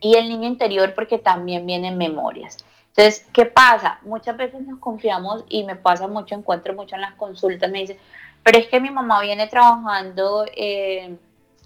Y 0.00 0.16
el 0.16 0.28
niño 0.28 0.48
interior 0.48 0.94
porque 0.94 1.18
también 1.18 1.66
vienen 1.66 1.96
memorias. 1.96 2.58
Entonces, 2.88 3.26
¿qué 3.32 3.46
pasa? 3.46 4.00
Muchas 4.02 4.36
veces 4.36 4.60
nos 4.62 4.78
confiamos 4.78 5.44
y 5.48 5.64
me 5.64 5.76
pasa 5.76 6.08
mucho, 6.08 6.34
encuentro 6.34 6.74
mucho 6.74 6.96
en 6.96 7.02
las 7.02 7.14
consultas, 7.14 7.70
me 7.70 7.80
dicen, 7.80 7.98
pero 8.42 8.58
es 8.58 8.68
que 8.68 8.80
mi 8.80 8.90
mamá 8.90 9.20
viene 9.20 9.46
trabajando... 9.46 10.46
Eh, 10.54 11.16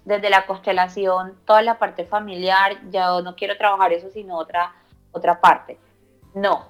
desde 0.05 0.29
la 0.29 0.45
constelación, 0.45 1.35
toda 1.45 1.63
la 1.63 1.77
parte 1.79 2.05
familiar, 2.05 2.77
ya 2.91 3.21
no 3.21 3.35
quiero 3.35 3.57
trabajar 3.57 3.91
eso, 3.91 4.09
sino 4.11 4.37
otra, 4.37 4.73
otra 5.11 5.41
parte. 5.41 5.79
No, 6.35 6.67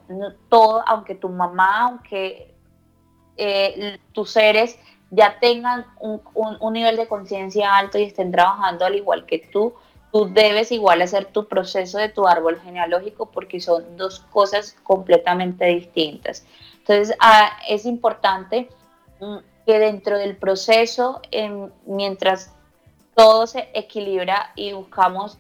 todo, 0.50 0.84
aunque 0.88 1.16
tu 1.16 1.28
mamá, 1.28 1.82
aunque 1.82 2.54
eh, 3.36 4.00
tus 4.14 4.32
seres 4.32 4.80
ya 5.12 5.38
tengan 5.40 5.86
un, 6.00 6.22
un 6.34 6.74
nivel 6.74 6.96
de 6.96 7.08
conciencia 7.08 7.76
alto 7.76 7.98
y 7.98 8.04
estén 8.04 8.32
trabajando 8.32 8.86
al 8.86 8.96
igual 8.96 9.26
que 9.26 9.40
tú, 9.52 9.74
tú 10.12 10.30
debes 10.32 10.72
igual 10.72 11.02
hacer 11.02 11.26
tu 11.26 11.48
proceso 11.48 11.98
de 11.98 12.10
tu 12.10 12.28
árbol 12.28 12.60
genealógico 12.62 13.32
porque 13.32 13.60
son 13.60 13.98
dos 13.98 14.22
cosas 14.32 14.78
completamente 14.84 15.66
distintas. 15.66 16.46
Entonces, 16.78 17.16
ah, 17.20 17.50
es 17.68 17.86
importante 17.86 18.70
mm, 19.20 19.38
que 19.66 19.80
dentro 19.80 20.18
del 20.18 20.38
proceso, 20.38 21.22
mientras 21.86 22.54
todo 23.16 23.48
se 23.48 23.70
equilibra 23.74 24.52
y 24.56 24.74
buscamos 24.74 25.38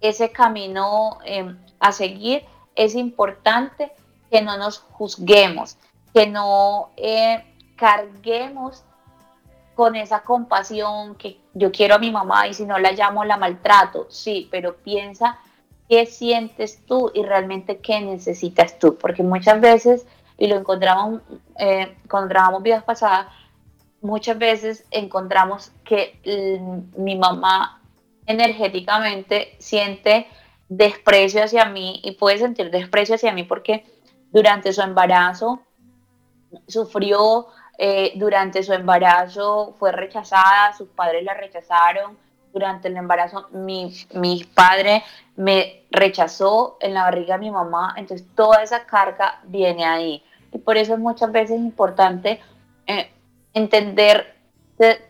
ese 0.00 0.30
camino 0.30 1.18
em, 1.24 1.58
a 1.80 1.92
seguir, 1.92 2.44
es 2.76 2.94
importante 2.94 3.92
que 4.30 4.42
no 4.42 4.56
nos 4.56 4.78
juzguemos, 4.78 5.78
que 6.12 6.26
no 6.26 6.90
eh, 6.96 7.44
carguemos 7.76 8.84
con 9.74 9.96
esa 9.96 10.20
compasión 10.22 11.16
que 11.16 11.40
yo 11.54 11.72
quiero 11.72 11.96
a 11.96 11.98
mi 11.98 12.10
mamá 12.10 12.46
y 12.46 12.54
si 12.54 12.64
no 12.64 12.78
la 12.78 12.92
llamo 12.92 13.24
la 13.24 13.36
maltrato, 13.36 14.06
sí, 14.10 14.48
pero 14.50 14.76
piensa 14.76 15.38
qué 15.88 16.06
sientes 16.06 16.84
tú 16.86 17.10
y 17.14 17.22
realmente 17.22 17.78
qué 17.78 18.00
necesitas 18.00 18.78
tú, 18.78 18.96
porque 18.96 19.22
muchas 19.22 19.60
veces, 19.60 20.06
y 20.36 20.46
lo 20.46 20.56
encontramos 20.56 21.20
eh, 21.58 21.96
cuando 22.08 22.60
vidas 22.60 22.82
pasadas, 22.84 23.26
muchas 24.00 24.38
veces 24.38 24.86
encontramos 24.90 25.72
que 25.84 26.20
mi 26.96 27.16
mamá 27.16 27.80
energéticamente 28.26 29.56
siente 29.58 30.26
desprecio 30.68 31.44
hacia 31.44 31.66
mí 31.66 32.00
y 32.02 32.12
puede 32.12 32.38
sentir 32.38 32.70
desprecio 32.70 33.14
hacia 33.14 33.32
mí 33.32 33.44
porque 33.44 33.84
durante 34.30 34.72
su 34.72 34.82
embarazo 34.82 35.60
sufrió, 36.66 37.46
eh, 37.78 38.12
durante 38.16 38.62
su 38.62 38.72
embarazo 38.72 39.74
fue 39.78 39.92
rechazada, 39.92 40.72
sus 40.76 40.88
padres 40.88 41.24
la 41.24 41.34
rechazaron, 41.34 42.16
durante 42.54 42.88
el 42.88 42.96
embarazo 42.96 43.48
mi, 43.50 43.92
mi 44.14 44.44
padre 44.44 45.02
me 45.36 45.82
rechazó 45.90 46.78
en 46.80 46.94
la 46.94 47.02
barriga 47.02 47.34
de 47.34 47.40
mi 47.40 47.50
mamá, 47.50 47.94
entonces 47.98 48.26
toda 48.36 48.62
esa 48.62 48.86
carga 48.86 49.40
viene 49.44 49.84
ahí. 49.84 50.22
Y 50.52 50.58
por 50.58 50.76
eso 50.76 50.96
muchas 50.96 51.32
veces 51.32 51.56
es 51.56 51.62
importante 51.62 52.40
eh, 52.86 53.10
entender 53.52 54.36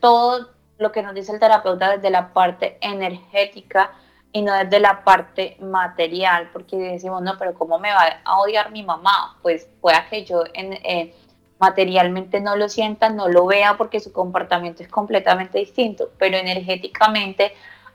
todo 0.01 0.49
lo 0.79 0.91
que 0.91 1.03
nos 1.03 1.15
dice 1.15 1.33
el 1.33 1.39
terapeuta 1.39 1.97
desde 1.97 2.11
la 2.11 2.33
parte 2.33 2.79
energética 2.81 3.93
y 4.33 4.43
no 4.43 4.53
desde 4.55 4.81
la 4.81 5.05
parte 5.05 5.57
material, 5.61 6.49
porque 6.53 6.77
decimos, 6.77 7.23
no, 7.23 7.39
pero 7.39 7.55
¿cómo 7.55 7.79
me 7.79 7.93
va 7.93 8.21
a 8.25 8.41
odiar 8.41 8.73
mi 8.73 8.83
mamá? 8.83 9.39
Pues 9.43 9.69
pueda 9.81 10.09
que 10.09 10.25
yo 10.25 10.45
eh, 10.55 11.15
materialmente 11.59 12.41
no 12.41 12.57
lo 12.57 12.69
sienta, 12.69 13.09
no 13.09 13.29
lo 13.29 13.47
vea 13.47 13.77
porque 13.77 14.01
su 14.01 14.13
comportamiento 14.13 14.83
es 14.83 14.89
completamente 14.89 15.59
distinto, 15.59 16.11
pero 16.19 16.37
energéticamente 16.37 17.53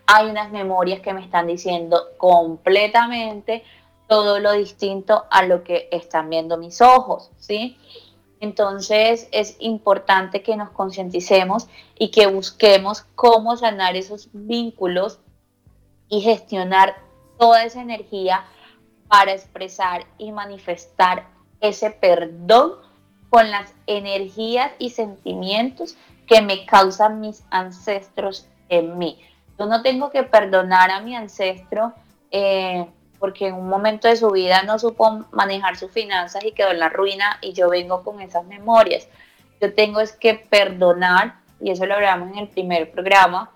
hay 0.07 0.29
unas 0.29 0.51
memorias 0.51 1.01
que 1.01 1.13
me 1.13 1.21
están 1.21 1.47
diciendo 1.47 2.09
completamente 2.17 3.63
todo 4.07 4.39
lo 4.39 4.53
distinto 4.53 5.25
a 5.29 5.43
lo 5.43 5.63
que 5.63 5.87
están 5.91 6.29
viendo 6.29 6.57
mis 6.57 6.81
ojos, 6.81 7.29
¿sí? 7.37 7.77
Entonces 8.39 9.27
es 9.31 9.55
importante 9.59 10.41
que 10.41 10.55
nos 10.55 10.71
concienticemos 10.71 11.67
y 11.97 12.09
que 12.09 12.25
busquemos 12.25 13.03
cómo 13.15 13.57
sanar 13.57 13.95
esos 13.95 14.29
vínculos 14.31 15.19
y 16.07 16.21
gestionar 16.21 16.95
toda 17.37 17.63
esa 17.63 17.81
energía 17.81 18.45
para 19.07 19.33
expresar 19.33 20.05
y 20.17 20.31
manifestar 20.31 21.27
ese 21.59 21.91
perdón 21.91 22.88
con 23.29 23.51
las 23.51 23.73
energías 23.87 24.71
y 24.79 24.89
sentimientos 24.89 25.95
que 26.27 26.41
me 26.41 26.65
causan 26.65 27.19
mis 27.19 27.43
ancestros 27.49 28.47
en 28.69 28.97
mí. 28.97 29.19
Yo 29.57 29.65
no 29.65 29.81
tengo 29.81 30.09
que 30.09 30.23
perdonar 30.23 30.91
a 30.91 31.01
mi 31.01 31.15
ancestro 31.15 31.93
eh, 32.31 32.85
porque 33.19 33.47
en 33.47 33.55
un 33.55 33.67
momento 33.67 34.07
de 34.07 34.15
su 34.15 34.29
vida 34.31 34.63
no 34.63 34.79
supo 34.79 35.25
manejar 35.31 35.75
sus 35.75 35.91
finanzas 35.91 36.45
y 36.45 36.53
quedó 36.53 36.71
en 36.71 36.79
la 36.79 36.87
ruina 36.89 37.37
y 37.41 37.53
yo 37.53 37.69
vengo 37.69 38.03
con 38.03 38.21
esas 38.21 38.45
memorias. 38.45 39.07
Yo 39.61 39.73
tengo 39.73 39.99
es 39.99 40.13
que 40.13 40.35
perdonar, 40.35 41.35
y 41.59 41.71
eso 41.71 41.85
lo 41.85 41.95
hablamos 41.95 42.31
en 42.31 42.37
el 42.37 42.47
primer 42.47 42.91
programa, 42.91 43.51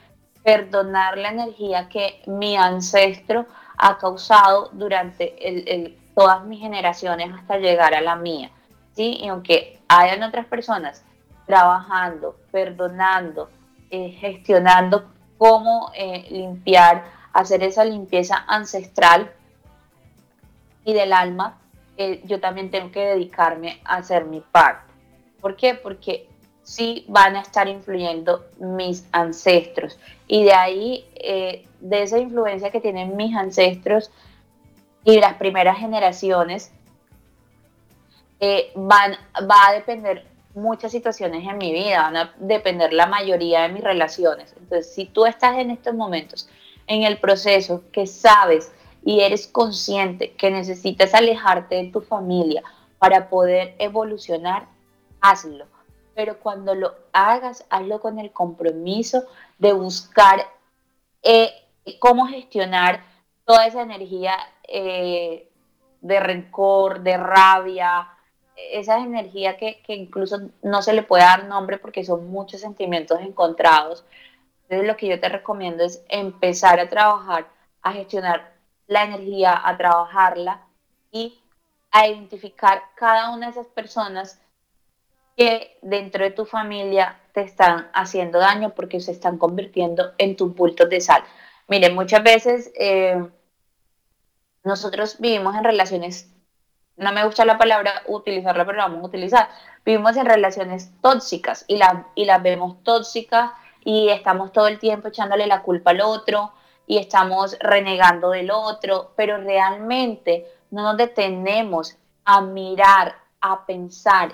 perdonar 0.43 1.17
la 1.17 1.29
energía 1.29 1.89
que 1.89 2.21
mi 2.25 2.55
ancestro 2.55 3.45
ha 3.77 3.97
causado 3.97 4.69
durante 4.73 5.95
todas 6.15 6.43
mis 6.45 6.59
generaciones 6.59 7.31
hasta 7.33 7.57
llegar 7.57 7.93
a 7.93 8.01
la 8.01 8.15
mía. 8.15 8.49
¿sí? 8.95 9.17
Y 9.21 9.27
aunque 9.27 9.79
hayan 9.87 10.23
otras 10.23 10.45
personas 10.47 11.03
trabajando, 11.45 12.37
perdonando, 12.51 13.49
eh, 13.89 14.11
gestionando 14.19 15.11
cómo 15.37 15.91
eh, 15.95 16.27
limpiar, 16.29 17.05
hacer 17.33 17.63
esa 17.63 17.85
limpieza 17.85 18.43
ancestral 18.47 19.31
y 20.83 20.93
del 20.93 21.13
alma, 21.13 21.57
eh, 21.97 22.21
yo 22.25 22.39
también 22.39 22.71
tengo 22.71 22.91
que 22.91 23.05
dedicarme 23.05 23.79
a 23.85 23.97
hacer 23.97 24.25
mi 24.25 24.41
parte. 24.41 24.91
¿Por 25.39 25.55
qué? 25.55 25.75
Porque 25.75 26.27
sí 26.67 27.05
van 27.07 27.37
a 27.37 27.41
estar 27.41 27.69
influyendo 27.69 28.45
mis 28.59 29.05
ancestros. 29.13 29.97
Y 30.27 30.43
de 30.43 30.51
ahí, 30.51 31.05
de 31.79 32.03
esa 32.03 32.19
influencia 32.19 32.71
que 32.71 32.81
tienen 32.81 33.15
mis 33.15 33.33
ancestros 33.35 34.11
y 35.05 35.19
las 35.21 35.35
primeras 35.35 35.77
generaciones, 35.77 36.73
van, 38.75 39.13
va 39.49 39.67
a 39.69 39.73
depender 39.73 40.25
muchas 40.55 40.91
situaciones 40.91 41.47
en 41.47 41.57
mi 41.57 41.71
vida, 41.71 42.01
van 42.01 42.17
a 42.17 42.33
depender 42.37 42.91
la 42.91 43.05
mayoría 43.07 43.61
de 43.61 43.69
mis 43.69 43.83
relaciones. 43.83 44.53
Entonces, 44.59 44.93
si 44.93 45.05
tú 45.05 45.25
estás 45.25 45.57
en 45.57 45.71
estos 45.71 45.95
momentos 45.95 46.49
en 46.87 47.03
el 47.03 47.17
proceso 47.17 47.83
que 47.93 48.07
sabes 48.07 48.73
y 49.05 49.21
eres 49.21 49.47
consciente 49.47 50.33
que 50.33 50.51
necesitas 50.51 51.13
alejarte 51.13 51.75
de 51.75 51.91
tu 51.91 52.01
familia 52.01 52.61
para 52.99 53.29
poder 53.29 53.73
evolucionar, 53.79 54.67
hazlo. 55.21 55.65
Pero 56.17 56.39
cuando 56.39 56.73
lo 56.73 56.95
hagas, 57.13 57.63
hazlo 57.69 57.99
con 57.99 58.17
el 58.17 58.31
compromiso 58.31 59.25
de 59.59 59.71
buscar 59.71 60.47
eh, 61.21 61.51
cómo 61.99 62.25
gestionar 62.25 63.03
toda 63.45 63.67
esa 63.67 63.83
energía 63.83 64.35
eh, 64.67 65.47
de 66.01 66.19
rencor, 66.19 67.01
de 67.01 67.17
rabia, 67.17 68.07
esa 68.55 68.97
energía 68.97 69.57
que, 69.57 69.79
que, 69.83 69.93
incluso 69.93 70.49
no 70.63 70.81
se 70.81 70.93
le 70.93 71.03
puede 71.03 71.21
dar 71.21 71.45
nombre 71.45 71.77
porque 71.77 72.03
son 72.03 72.31
muchos 72.31 72.61
sentimientos 72.61 73.21
encontrados. 73.21 74.03
Entonces 74.63 74.87
lo 74.87 74.97
que 74.97 75.09
yo 75.09 75.19
te 75.19 75.29
recomiendo 75.29 75.83
es 75.83 76.03
empezar 76.09 76.79
a 76.79 76.89
trabajar, 76.89 77.47
a 77.83 77.93
gestionar 77.93 78.55
la 78.87 79.03
energía, 79.03 79.61
a 79.63 79.77
trabajarla 79.77 80.65
y 81.11 81.39
a 81.91 82.07
identificar 82.07 82.81
cada 82.95 83.29
una 83.29 83.45
de 83.45 83.51
esas 83.51 83.67
personas 83.67 84.41
que 85.37 85.77
dentro 85.83 86.23
de 86.23 86.31
tu 86.31 86.45
familia 86.45 87.21
te 87.31 87.41
están 87.41 87.89
haciendo 87.93 88.39
daño 88.39 88.73
porque 88.75 88.99
se 88.99 89.11
están 89.11 89.37
convirtiendo 89.37 90.13
en 90.17 90.35
tus 90.35 90.53
bultos 90.55 90.89
de 90.89 90.99
sal. 90.99 91.23
Miren, 91.67 91.95
muchas 91.95 92.23
veces 92.23 92.71
eh, 92.77 93.23
nosotros 94.63 95.17
vivimos 95.19 95.55
en 95.55 95.63
relaciones 95.63 96.29
no 96.97 97.11
me 97.11 97.23
gusta 97.23 97.45
la 97.45 97.59
palabra 97.59 98.01
utilizarla, 98.07 98.65
pero 98.65 98.79
la 98.79 98.87
vamos 98.87 99.03
a 99.03 99.07
utilizar. 99.07 99.49
Vivimos 99.85 100.17
en 100.17 100.25
relaciones 100.25 100.91
tóxicas 101.01 101.63
y, 101.67 101.77
la, 101.77 102.07
y 102.15 102.25
las 102.25 102.41
vemos 102.41 102.83
tóxicas 102.83 103.51
y 103.85 104.09
estamos 104.09 104.51
todo 104.51 104.67
el 104.67 104.79
tiempo 104.79 105.07
echándole 105.07 105.45
la 105.45 105.61
culpa 105.61 105.91
al 105.91 106.01
otro 106.01 106.53
y 106.87 106.97
estamos 106.97 107.55
renegando 107.59 108.31
del 108.31 108.49
otro, 108.49 109.13
pero 109.15 109.37
realmente 109.37 110.47
no 110.71 110.81
nos 110.81 110.97
detenemos 110.97 111.95
a 112.25 112.41
mirar, 112.41 113.15
a 113.41 113.65
pensar 113.65 114.31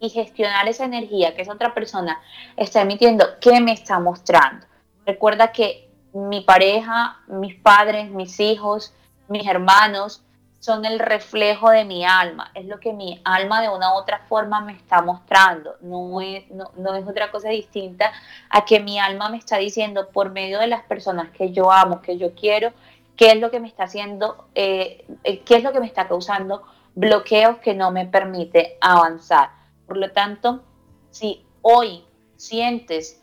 y 0.00 0.08
gestionar 0.08 0.66
esa 0.66 0.84
energía 0.84 1.34
que 1.34 1.42
esa 1.42 1.52
otra 1.52 1.74
persona 1.74 2.18
está 2.56 2.80
emitiendo, 2.80 3.24
¿qué 3.40 3.60
me 3.60 3.72
está 3.72 4.00
mostrando? 4.00 4.66
Recuerda 5.06 5.52
que 5.52 5.90
mi 6.12 6.40
pareja, 6.40 7.20
mis 7.28 7.54
padres, 7.54 8.10
mis 8.10 8.40
hijos, 8.40 8.94
mis 9.28 9.46
hermanos, 9.46 10.24
son 10.58 10.84
el 10.84 10.98
reflejo 10.98 11.70
de 11.70 11.84
mi 11.84 12.04
alma, 12.04 12.50
es 12.54 12.66
lo 12.66 12.78
que 12.80 12.92
mi 12.92 13.20
alma 13.24 13.62
de 13.62 13.70
una 13.70 13.94
u 13.94 13.96
otra 13.96 14.26
forma 14.28 14.60
me 14.60 14.72
está 14.72 15.00
mostrando, 15.00 15.76
no 15.80 16.20
es, 16.20 16.44
no, 16.50 16.94
es 16.94 17.08
otra 17.08 17.30
cosa 17.30 17.48
distinta 17.48 18.12
a 18.50 18.64
que 18.66 18.78
mi 18.78 18.98
alma 18.98 19.30
me 19.30 19.38
está 19.38 19.56
diciendo 19.56 20.08
por 20.10 20.30
medio 20.30 20.58
de 20.58 20.66
las 20.66 20.82
personas 20.82 21.30
que 21.30 21.52
yo 21.52 21.72
amo, 21.72 22.02
que 22.02 22.18
yo 22.18 22.34
quiero, 22.34 22.72
qué 23.16 23.32
es 23.32 23.40
lo 23.40 23.50
que 23.50 23.58
me 23.58 23.68
está 23.68 23.84
haciendo, 23.84 24.48
eh, 24.54 25.06
eh, 25.24 25.40
qué 25.40 25.56
es 25.56 25.62
lo 25.62 25.72
que 25.72 25.80
me 25.80 25.86
está 25.86 26.06
causando 26.08 26.62
bloqueos 26.94 27.56
que 27.58 27.74
no 27.74 27.90
me 27.90 28.04
permite 28.04 28.76
avanzar. 28.82 29.59
Por 29.90 29.96
lo 29.96 30.12
tanto, 30.12 30.62
si 31.10 31.44
hoy 31.62 32.04
sientes 32.36 33.20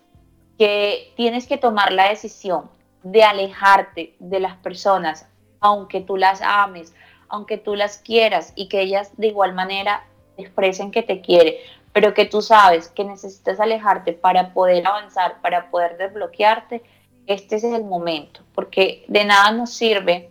que 0.58 1.14
tienes 1.16 1.48
que 1.48 1.58
tomar 1.58 1.94
la 1.94 2.10
decisión 2.10 2.70
de 3.04 3.24
alejarte 3.24 4.18
de 4.20 4.42
las 4.42 4.58
personas, 4.58 5.30
aunque 5.62 6.02
tú 6.02 6.18
las 6.18 6.42
ames, 6.42 6.94
aunque 7.30 7.58
tú 7.58 7.76
las 7.76 8.00
quieras 8.00 8.52
y 8.54 8.68
que 8.68 8.82
ellas 8.82 9.14
de 9.16 9.28
igual 9.28 9.54
manera 9.54 10.06
expresen 10.36 10.92
que 10.92 11.04
te 11.04 11.22
quiere, 11.22 11.62
pero 11.94 12.14
que 12.14 12.26
tú 12.26 12.42
sabes 12.42 12.90
que 12.90 13.06
necesitas 13.06 13.62
alejarte 13.62 14.12
para 14.12 14.54
poder 14.54 14.86
avanzar, 14.86 15.40
para 15.40 15.72
poder 15.72 15.96
desbloquearte, 15.96 16.84
este 17.28 17.56
es 17.56 17.64
el 17.64 17.86
momento, 17.86 18.42
porque 18.54 19.06
de 19.08 19.24
nada 19.24 19.52
nos 19.52 19.70
sirve 19.74 20.30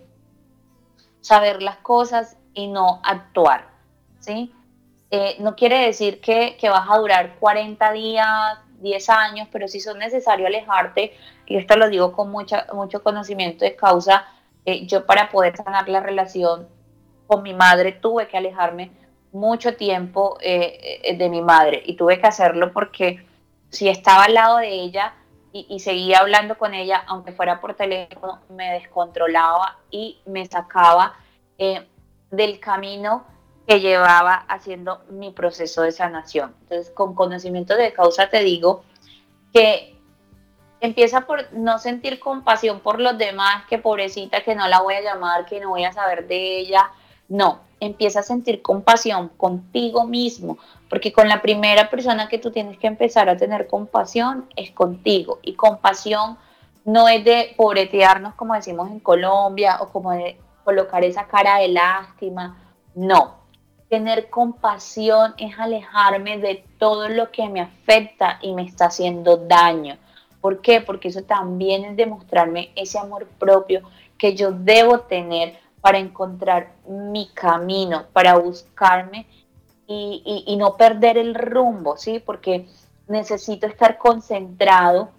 saber 1.22 1.62
las 1.62 1.79
cosas 1.79 2.37
y 2.53 2.66
no 2.66 3.01
actuar, 3.05 3.70
¿sí? 4.20 4.53
Eh, 5.18 5.37
no 5.38 5.57
quiere 5.57 5.79
decir 5.87 6.20
que, 6.20 6.59
que, 6.61 6.68
vas 6.68 6.87
a 6.90 6.98
durar 6.98 7.37
40 7.40 7.92
días, 7.92 8.59
10 8.81 9.09
años, 9.09 9.48
pero 9.50 9.66
si 9.66 9.81
son 9.81 9.98
necesario 9.98 10.46
alejarte, 10.46 11.16
y 11.46 11.57
esto 11.57 11.74
lo 11.79 11.88
digo 11.88 12.12
con 12.12 12.31
mucha, 12.31 12.66
mucho 12.74 13.02
conocimiento 13.02 13.64
de 13.64 13.74
causa, 13.74 14.26
eh, 14.66 14.87
yo 14.87 15.07
para 15.07 15.31
poder 15.31 15.57
sanar 15.57 15.88
la 15.88 16.00
relación 16.00 16.68
con 17.26 17.42
mi 17.42 17.55
madre 17.55 17.92
tuve 17.92 18.29
que 18.29 18.37
alejarme 18.37 18.90
mucho 19.33 19.74
tiempo 19.74 20.37
eh, 20.42 21.16
de 21.16 21.29
mi 21.31 21.40
madre 21.40 21.83
y 21.87 21.96
tuve 21.96 22.20
que 22.20 22.26
hacerlo 22.26 22.70
porque 22.74 23.26
si 23.70 23.88
estaba 23.88 24.24
al 24.24 24.35
lado 24.35 24.59
de 24.59 24.68
ella 24.68 25.14
y, 25.50 25.81
seguía 25.81 26.18
hablando 26.18 26.59
con 26.59 26.74
ella, 26.74 27.05
aunque 27.07 27.33
fuera 27.33 27.62
por 27.62 27.72
teléfono, 27.72 28.42
me 28.50 28.72
descontrolaba 28.72 29.79
y 29.90 30.18
me 30.26 30.44
sacaba 30.44 31.14
del 32.31 32.61
camino 32.61 33.24
que 33.66 33.81
llevaba 33.81 34.35
haciendo 34.48 35.02
mi 35.11 35.33
proceso 35.33 35.83
de 35.83 35.92
sanación. 35.92 36.55
Entonces, 36.62 36.90
con 36.90 37.14
conocimiento 37.14 37.76
de 37.76 37.92
causa 37.92 38.29
te 38.29 38.40
digo 38.40 38.85
que 39.52 39.96
empieza 40.81 41.22
por 41.22 41.52
no 41.52 41.79
sentir 41.79 42.20
compasión 42.20 42.81
por 42.81 43.00
los 43.00 43.18
demás, 43.18 43.64
que 43.68 43.79
pobrecita, 43.79 44.42
que 44.42 44.55
no 44.55 44.68
la 44.68 44.83
voy 44.83 44.94
a 44.94 45.02
llamar, 45.02 45.46
que 45.46 45.61
no 45.61 45.70
voy 45.70 45.85
a 45.85 45.92
saber 45.92 46.29
de 46.29 46.59
ella, 46.59 46.90
no, 47.29 47.61
empieza 47.81 48.20
a 48.20 48.22
sentir 48.22 48.62
compasión 48.62 49.29
contigo 49.31 50.07
mismo, 50.07 50.59
porque 50.88 51.12
con 51.12 51.29
la 51.29 51.42
primera 51.42 51.90
persona 51.90 52.29
que 52.29 52.38
tú 52.38 52.50
tienes 52.50 52.79
que 52.79 52.87
empezar 52.87 53.29
a 53.29 53.37
tener 53.37 53.66
compasión 53.66 54.48
es 54.57 54.70
contigo. 54.70 55.40
Y 55.42 55.55
compasión 55.55 56.38
no 56.85 57.09
es 57.09 57.24
de 57.24 57.55
pobretearnos 57.57 58.35
como 58.35 58.55
decimos 58.55 58.90
en 58.90 59.00
Colombia 59.00 59.79
o 59.81 59.88
como 59.88 60.12
de 60.12 60.38
colocar 60.64 61.05
esa 61.05 61.26
cara 61.26 61.59
de 61.59 61.68
lástima. 61.68 62.62
No, 62.94 63.45
tener 63.88 64.31
compasión 64.31 65.35
es 65.38 65.59
alejarme 65.59 66.38
de 66.38 66.64
todo 66.79 67.09
lo 67.09 67.31
que 67.31 67.49
me 67.49 67.61
afecta 67.61 68.38
y 68.42 68.53
me 68.53 68.62
está 68.62 68.87
haciendo 68.87 69.37
daño. 69.37 69.96
¿Por 70.40 70.61
qué? 70.61 70.81
Porque 70.81 71.09
eso 71.09 71.22
también 71.22 71.85
es 71.85 71.96
demostrarme 71.96 72.70
ese 72.77 72.99
amor 72.99 73.27
propio 73.38 73.83
que 74.18 74.35
yo 74.35 74.53
debo 74.53 75.01
tener 75.01 75.59
para 75.81 75.99
encontrar 75.99 76.72
mi 76.88 77.29
camino, 77.29 78.07
para 78.12 78.37
buscarme 78.37 79.27
y, 79.87 80.57
no 80.59 80.77
perder 80.77 81.16
el 81.16 81.35
rumbo, 81.35 81.96
¿sí? 81.96 82.18
Porque 82.18 82.66
necesito 83.07 83.66
estar 83.66 83.99
concentrado 83.99 85.11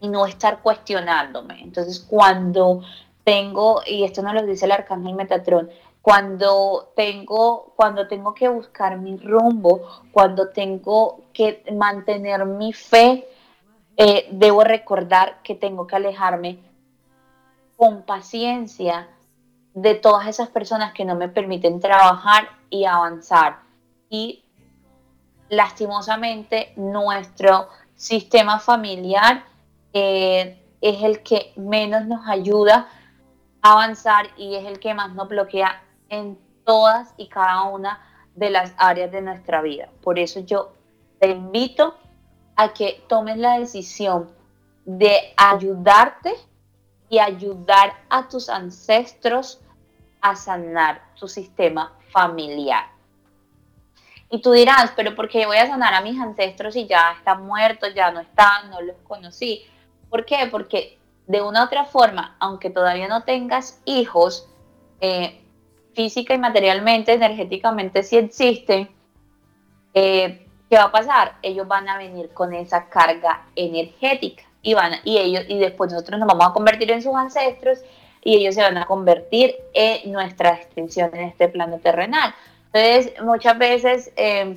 y 0.00 0.08
no 0.08 0.24
estar 0.26 0.60
cuestionándome. 0.60 1.60
Entonces, 1.62 1.98
cuando 1.98 2.82
tengo, 3.24 3.82
y 3.84 4.04
esto 4.04 4.22
nos 4.22 4.34
lo 4.34 4.46
dice 4.46 4.66
el 4.66 4.72
arcángel 4.72 5.14
Metatrón, 5.14 5.68
cuando 6.02 6.92
tengo, 6.96 7.72
cuando 7.76 8.08
tengo 8.08 8.34
que 8.34 8.48
buscar 8.48 8.98
mi 8.98 9.16
rumbo, 9.16 9.82
cuando 10.12 10.50
tengo 10.50 11.24
que 11.32 11.64
mantener 11.72 12.46
mi 12.46 12.72
fe, 12.72 13.28
eh, 13.96 14.28
debo 14.30 14.64
recordar 14.64 15.42
que 15.42 15.54
tengo 15.54 15.86
que 15.86 15.96
alejarme 15.96 16.60
con 17.76 18.02
paciencia 18.02 19.08
de 19.74 19.94
todas 19.94 20.26
esas 20.26 20.48
personas 20.48 20.92
que 20.92 21.04
no 21.04 21.14
me 21.14 21.28
permiten 21.28 21.80
trabajar 21.80 22.48
y 22.70 22.84
avanzar. 22.84 23.58
Y 24.08 24.44
lastimosamente 25.48 26.72
nuestro 26.76 27.68
sistema 27.94 28.58
familiar 28.60 29.44
eh, 29.92 30.62
es 30.80 31.02
el 31.02 31.22
que 31.22 31.52
menos 31.56 32.06
nos 32.06 32.26
ayuda 32.26 32.88
a 33.62 33.72
avanzar 33.72 34.28
y 34.36 34.54
es 34.54 34.64
el 34.64 34.78
que 34.78 34.94
más 34.94 35.12
nos 35.14 35.28
bloquea 35.28 35.82
en 36.08 36.38
todas 36.64 37.14
y 37.16 37.28
cada 37.28 37.64
una 37.64 38.00
de 38.34 38.50
las 38.50 38.72
áreas 38.76 39.10
de 39.10 39.22
nuestra 39.22 39.62
vida. 39.62 39.88
Por 40.02 40.18
eso 40.18 40.40
yo 40.40 40.72
te 41.18 41.30
invito 41.30 41.96
a 42.56 42.72
que 42.72 43.04
tomes 43.08 43.38
la 43.38 43.58
decisión 43.58 44.30
de 44.84 45.34
ayudarte 45.36 46.34
y 47.08 47.18
ayudar 47.18 47.92
a 48.10 48.28
tus 48.28 48.48
ancestros 48.48 49.60
a 50.20 50.36
sanar 50.36 51.02
tu 51.18 51.28
sistema 51.28 51.92
familiar. 52.10 52.86
Y 54.30 54.42
tú 54.42 54.52
dirás, 54.52 54.92
pero 54.94 55.14
¿por 55.14 55.28
qué 55.28 55.46
voy 55.46 55.56
a 55.56 55.66
sanar 55.66 55.94
a 55.94 56.00
mis 56.00 56.20
ancestros 56.20 56.74
si 56.74 56.86
ya 56.86 57.12
están 57.16 57.46
muertos, 57.46 57.94
ya 57.94 58.10
no 58.10 58.20
están, 58.20 58.70
no 58.70 58.80
los 58.82 58.96
conocí? 59.04 59.64
¿Por 60.10 60.26
qué? 60.26 60.48
Porque 60.50 60.98
de 61.26 61.40
una 61.40 61.62
u 61.62 61.66
otra 61.66 61.84
forma, 61.84 62.36
aunque 62.38 62.68
todavía 62.68 63.08
no 63.08 63.24
tengas 63.24 63.80
hijos, 63.84 64.48
eh, 65.00 65.42
física 65.98 66.32
y 66.32 66.38
materialmente, 66.38 67.12
energéticamente 67.12 68.04
sí 68.04 68.18
existen, 68.18 68.88
eh, 69.94 70.46
¿qué 70.70 70.76
va 70.76 70.84
a 70.84 70.92
pasar? 70.92 71.34
Ellos 71.42 71.66
van 71.66 71.88
a 71.88 71.98
venir 71.98 72.30
con 72.32 72.54
esa 72.54 72.88
carga 72.88 73.42
energética 73.56 74.44
y, 74.62 74.74
van, 74.74 74.92
y, 75.02 75.18
ellos, 75.18 75.42
y 75.48 75.58
después 75.58 75.90
nosotros 75.90 76.20
nos 76.20 76.28
vamos 76.28 76.46
a 76.46 76.52
convertir 76.52 76.92
en 76.92 77.02
sus 77.02 77.16
ancestros 77.16 77.80
y 78.22 78.36
ellos 78.36 78.54
se 78.54 78.62
van 78.62 78.76
a 78.76 78.86
convertir 78.86 79.56
en 79.74 80.12
nuestra 80.12 80.50
extensión 80.50 81.10
en 81.14 81.24
este 81.24 81.48
plano 81.48 81.80
terrenal. 81.80 82.32
Entonces, 82.72 83.20
muchas 83.20 83.58
veces 83.58 84.12
eh, 84.14 84.56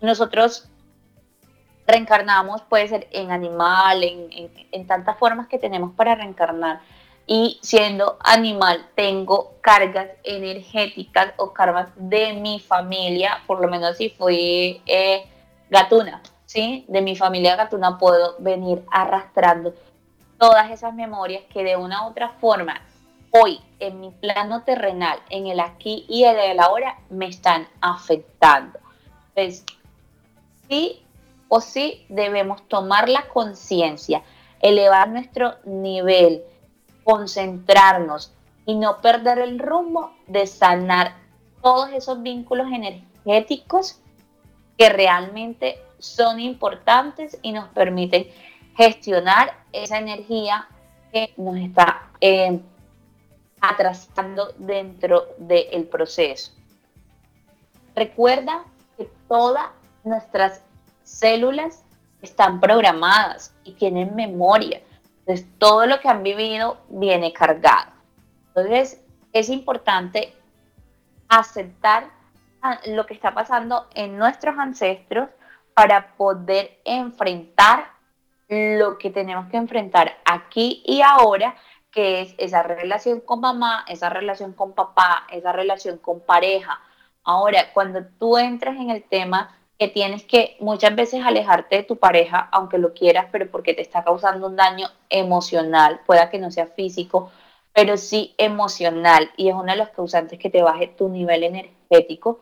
nosotros 0.00 0.68
reencarnamos, 1.88 2.62
puede 2.62 2.86
ser 2.86 3.08
en 3.10 3.32
animal, 3.32 4.04
en, 4.04 4.86
tantas 4.86 5.18
formas 5.18 5.48
que 5.48 5.58
tenemos 5.58 5.92
para 5.96 6.14
reencarnar. 6.14 6.82
Y 7.30 7.58
siendo 7.62 8.16
animal, 8.24 8.88
tengo 8.94 9.58
cargas 9.60 10.08
energéticas 10.24 11.34
o 11.36 11.52
karmas 11.52 11.90
de 11.94 12.32
mi 12.32 12.58
familia, 12.58 13.42
por 13.46 13.60
lo 13.60 13.68
menos 13.68 13.98
si 13.98 14.08
fui 14.08 14.80
eh, 14.86 15.26
gatuna, 15.68 16.22
¿sí? 16.46 16.86
De 16.88 17.02
mi 17.02 17.14
familia 17.16 17.54
gatuna 17.54 17.98
puedo 17.98 18.36
venir 18.38 18.82
arrastrando 18.90 19.74
todas 20.38 20.70
esas 20.70 20.94
memorias 20.94 21.42
que 21.52 21.62
de 21.64 21.76
una 21.76 22.06
u 22.06 22.12
otra 22.12 22.30
forma 22.40 22.80
hoy 23.30 23.60
en 23.78 24.00
mi 24.00 24.10
plano 24.10 24.62
terrenal, 24.62 25.18
en 25.28 25.48
el 25.48 25.60
aquí 25.60 26.06
y 26.08 26.24
en 26.24 26.38
el 26.38 26.60
ahora, 26.60 26.98
me 27.10 27.26
están 27.26 27.68
afectando. 27.82 28.78
Entonces, 29.34 29.66
sí 30.66 31.02
o 31.48 31.60
sí 31.60 32.06
debemos 32.08 32.66
tomar 32.68 33.08
la 33.08 33.28
conciencia, 33.28 34.22
elevar 34.60 35.10
nuestro 35.10 35.56
nivel, 35.64 36.42
concentrarnos 37.08 38.34
y 38.66 38.74
no 38.74 39.00
perder 39.00 39.38
el 39.38 39.58
rumbo 39.58 40.12
de 40.26 40.46
sanar 40.46 41.14
todos 41.62 41.90
esos 41.92 42.22
vínculos 42.22 42.66
energéticos 42.70 43.98
que 44.76 44.90
realmente 44.90 45.78
son 45.98 46.38
importantes 46.38 47.38
y 47.40 47.52
nos 47.52 47.66
permiten 47.70 48.28
gestionar 48.76 49.54
esa 49.72 49.96
energía 49.96 50.68
que 51.10 51.32
nos 51.38 51.56
está 51.56 52.10
eh, 52.20 52.60
atrasando 53.58 54.52
dentro 54.58 55.28
del 55.38 55.86
proceso. 55.86 56.52
Recuerda 57.96 58.64
que 58.98 59.10
todas 59.26 59.68
nuestras 60.04 60.60
células 61.04 61.82
están 62.20 62.60
programadas 62.60 63.54
y 63.64 63.72
tienen 63.72 64.14
memoria. 64.14 64.82
Entonces, 65.28 65.58
todo 65.58 65.84
lo 65.84 66.00
que 66.00 66.08
han 66.08 66.22
vivido 66.22 66.78
viene 66.88 67.34
cargado. 67.34 67.92
Entonces, 68.46 69.04
es 69.34 69.50
importante 69.50 70.32
aceptar 71.28 72.08
lo 72.86 73.04
que 73.04 73.12
está 73.12 73.34
pasando 73.34 73.88
en 73.94 74.16
nuestros 74.16 74.58
ancestros 74.58 75.28
para 75.74 76.16
poder 76.16 76.80
enfrentar 76.86 77.90
lo 78.48 78.96
que 78.96 79.10
tenemos 79.10 79.50
que 79.50 79.58
enfrentar 79.58 80.16
aquí 80.24 80.82
y 80.86 81.02
ahora 81.02 81.54
que 81.90 82.22
es 82.22 82.34
esa 82.38 82.62
relación 82.62 83.20
con 83.20 83.40
mamá, 83.40 83.84
esa 83.86 84.08
relación 84.08 84.54
con 84.54 84.72
papá, 84.72 85.26
esa 85.30 85.52
relación 85.52 85.98
con 85.98 86.20
pareja. 86.20 86.80
Ahora, 87.22 87.70
cuando 87.74 88.02
tú 88.18 88.38
entras 88.38 88.76
en 88.76 88.88
el 88.88 89.04
tema 89.04 89.57
que 89.78 89.88
tienes 89.88 90.24
que 90.24 90.56
muchas 90.60 90.94
veces 90.96 91.24
alejarte 91.24 91.76
de 91.76 91.82
tu 91.84 91.96
pareja, 91.96 92.48
aunque 92.52 92.78
lo 92.78 92.94
quieras, 92.94 93.26
pero 93.30 93.50
porque 93.50 93.74
te 93.74 93.82
está 93.82 94.04
causando 94.04 94.48
un 94.48 94.56
daño 94.56 94.88
emocional, 95.08 96.00
pueda 96.06 96.30
que 96.30 96.38
no 96.38 96.50
sea 96.50 96.66
físico, 96.66 97.30
pero 97.72 97.96
sí 97.96 98.34
emocional, 98.38 99.30
y 99.36 99.48
es 99.48 99.54
uno 99.54 99.72
de 99.72 99.76
los 99.76 99.90
causantes 99.90 100.38
que 100.38 100.50
te 100.50 100.62
baje 100.62 100.88
tu 100.88 101.08
nivel 101.08 101.44
energético, 101.44 102.40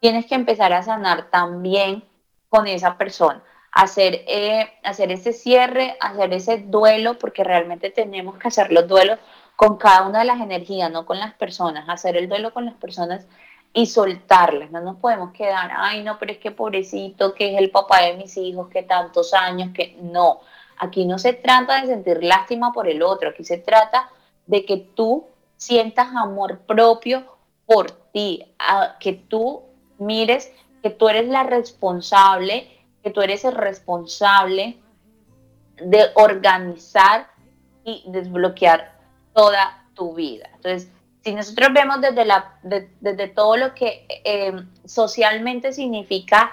tienes 0.00 0.26
que 0.26 0.34
empezar 0.34 0.72
a 0.74 0.82
sanar 0.82 1.30
también 1.30 2.04
con 2.50 2.66
esa 2.66 2.98
persona 2.98 3.42
hacer, 3.74 4.22
eh, 4.28 4.70
hacer 4.84 5.10
ese 5.10 5.32
cierre, 5.32 5.96
hacer 6.00 6.32
ese 6.32 6.58
duelo, 6.58 7.18
porque 7.18 7.44
realmente 7.44 7.90
tenemos 7.90 8.38
que 8.38 8.48
hacer 8.48 8.72
los 8.72 8.86
duelos 8.88 9.18
con 9.56 9.76
cada 9.76 10.06
una 10.06 10.20
de 10.20 10.24
las 10.24 10.40
energías, 10.40 10.90
no 10.90 11.04
con 11.04 11.18
las 11.18 11.34
personas, 11.34 11.88
hacer 11.88 12.16
el 12.16 12.28
duelo 12.28 12.54
con 12.54 12.64
las 12.64 12.74
personas 12.74 13.26
y 13.74 13.86
soltarlas, 13.86 14.70
no 14.70 14.80
nos 14.80 14.96
podemos 14.96 15.32
quedar, 15.32 15.70
ay 15.76 16.02
no, 16.02 16.18
pero 16.18 16.32
es 16.32 16.38
que 16.38 16.52
pobrecito, 16.52 17.34
que 17.34 17.52
es 17.52 17.58
el 17.58 17.70
papá 17.70 18.02
de 18.02 18.16
mis 18.16 18.36
hijos, 18.36 18.68
que 18.68 18.84
tantos 18.84 19.34
años, 19.34 19.70
que 19.74 19.98
no, 20.00 20.40
aquí 20.78 21.04
no 21.04 21.18
se 21.18 21.32
trata 21.32 21.80
de 21.80 21.88
sentir 21.88 22.22
lástima 22.22 22.72
por 22.72 22.88
el 22.88 23.02
otro, 23.02 23.30
aquí 23.30 23.44
se 23.44 23.58
trata 23.58 24.08
de 24.46 24.64
que 24.64 24.76
tú 24.76 25.26
sientas 25.56 26.08
amor 26.14 26.60
propio 26.60 27.24
por 27.66 27.90
ti, 28.12 28.46
que 29.00 29.12
tú 29.12 29.62
mires 29.98 30.52
que 30.82 30.90
tú 30.90 31.08
eres 31.08 31.28
la 31.28 31.44
responsable 31.44 32.68
que 33.04 33.10
tú 33.10 33.20
eres 33.20 33.44
el 33.44 33.54
responsable 33.54 34.78
de 35.76 36.06
organizar 36.14 37.28
y 37.84 38.02
desbloquear 38.06 38.98
toda 39.34 39.86
tu 39.92 40.14
vida. 40.14 40.48
Entonces, 40.54 40.90
si 41.24 41.34
nosotros 41.34 41.70
vemos 41.72 42.02
desde, 42.02 42.26
la, 42.26 42.58
desde 42.62 43.28
todo 43.28 43.56
lo 43.56 43.74
que 43.74 44.06
eh, 44.24 44.52
socialmente 44.84 45.72
significa 45.72 46.52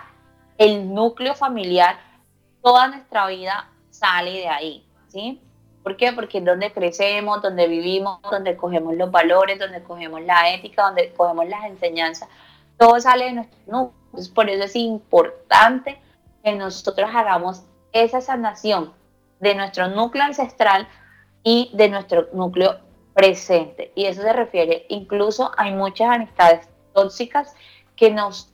el 0.57 0.93
núcleo 0.93 1.35
familiar, 1.35 1.99
toda 2.63 2.87
nuestra 2.87 3.27
vida 3.27 3.69
sale 3.89 4.31
de 4.31 4.47
ahí, 4.47 4.85
¿sí? 5.09 5.41
¿Por 5.83 5.97
qué? 5.97 6.13
Porque 6.13 6.37
es 6.37 6.45
donde 6.45 6.71
crecemos, 6.71 7.41
donde 7.41 7.67
vivimos, 7.67 8.21
donde 8.31 8.55
cogemos 8.55 8.95
los 8.95 9.11
valores, 9.11 9.59
donde 9.59 9.83
cogemos 9.83 10.21
la 10.21 10.53
ética, 10.53 10.83
donde 10.83 11.11
cogemos 11.13 11.49
las 11.49 11.65
enseñanzas, 11.65 12.29
todo 12.77 12.99
sale 13.01 13.25
de 13.25 13.33
nuestro 13.33 13.59
núcleo. 13.65 13.93
Entonces, 14.05 14.29
por 14.29 14.49
eso 14.49 14.63
es 14.63 14.75
importante 14.75 15.99
que 16.43 16.53
nosotros 16.53 17.09
hagamos 17.13 17.63
esa 17.91 18.21
sanación 18.21 18.93
de 19.39 19.55
nuestro 19.55 19.89
núcleo 19.89 20.23
ancestral 20.23 20.87
y 21.43 21.71
de 21.73 21.89
nuestro 21.89 22.29
núcleo 22.31 22.79
presente. 23.13 23.91
Y 23.95 24.05
eso 24.05 24.21
se 24.21 24.33
refiere, 24.33 24.85
incluso 24.89 25.51
hay 25.57 25.73
muchas 25.73 26.15
amistades 26.15 26.67
tóxicas 26.93 27.53
que 27.95 28.11
nos 28.11 28.49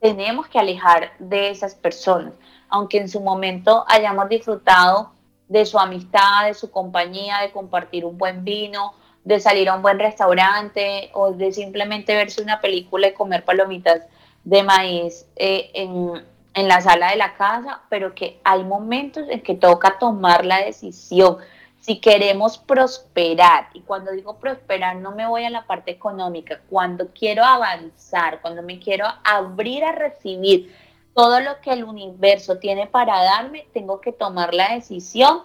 tenemos 0.00 0.46
que 0.48 0.58
alejar 0.58 1.12
de 1.18 1.50
esas 1.50 1.74
personas, 1.74 2.34
aunque 2.68 2.98
en 2.98 3.08
su 3.08 3.20
momento 3.20 3.84
hayamos 3.88 4.28
disfrutado 4.28 5.12
de 5.48 5.64
su 5.66 5.78
amistad, 5.78 6.46
de 6.46 6.54
su 6.54 6.70
compañía, 6.70 7.38
de 7.38 7.52
compartir 7.52 8.04
un 8.04 8.18
buen 8.18 8.44
vino, 8.44 8.94
de 9.24 9.40
salir 9.40 9.68
a 9.68 9.74
un 9.74 9.82
buen 9.82 9.98
restaurante 9.98 11.10
o 11.14 11.32
de 11.32 11.52
simplemente 11.52 12.14
verse 12.14 12.42
una 12.42 12.60
película 12.60 13.08
y 13.08 13.14
comer 13.14 13.44
palomitas 13.44 14.02
de 14.44 14.62
maíz 14.62 15.26
eh, 15.36 15.70
en, 15.72 16.22
en 16.52 16.68
la 16.68 16.80
sala 16.80 17.10
de 17.10 17.16
la 17.16 17.34
casa, 17.34 17.82
pero 17.88 18.14
que 18.14 18.40
hay 18.44 18.62
momentos 18.62 19.24
en 19.28 19.42
que 19.42 19.54
toca 19.54 19.98
tomar 19.98 20.44
la 20.44 20.58
decisión. 20.58 21.38
Si 21.84 22.00
queremos 22.00 22.56
prosperar, 22.56 23.68
y 23.74 23.82
cuando 23.82 24.10
digo 24.12 24.38
prosperar 24.38 24.96
no 24.96 25.10
me 25.10 25.28
voy 25.28 25.44
a 25.44 25.50
la 25.50 25.66
parte 25.66 25.90
económica, 25.90 26.62
cuando 26.70 27.08
quiero 27.08 27.44
avanzar, 27.44 28.40
cuando 28.40 28.62
me 28.62 28.78
quiero 28.78 29.04
abrir 29.22 29.84
a 29.84 29.92
recibir 29.92 30.74
todo 31.14 31.40
lo 31.40 31.60
que 31.60 31.74
el 31.74 31.84
universo 31.84 32.56
tiene 32.56 32.86
para 32.86 33.22
darme, 33.22 33.68
tengo 33.74 34.00
que 34.00 34.12
tomar 34.12 34.54
la 34.54 34.72
decisión 34.72 35.42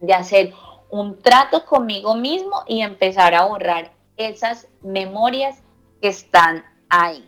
de 0.00 0.14
hacer 0.14 0.52
un 0.90 1.22
trato 1.22 1.64
conmigo 1.64 2.16
mismo 2.16 2.64
y 2.66 2.80
empezar 2.80 3.32
a 3.32 3.44
borrar 3.44 3.92
esas 4.16 4.66
memorias 4.82 5.62
que 6.00 6.08
están 6.08 6.64
ahí. 6.88 7.24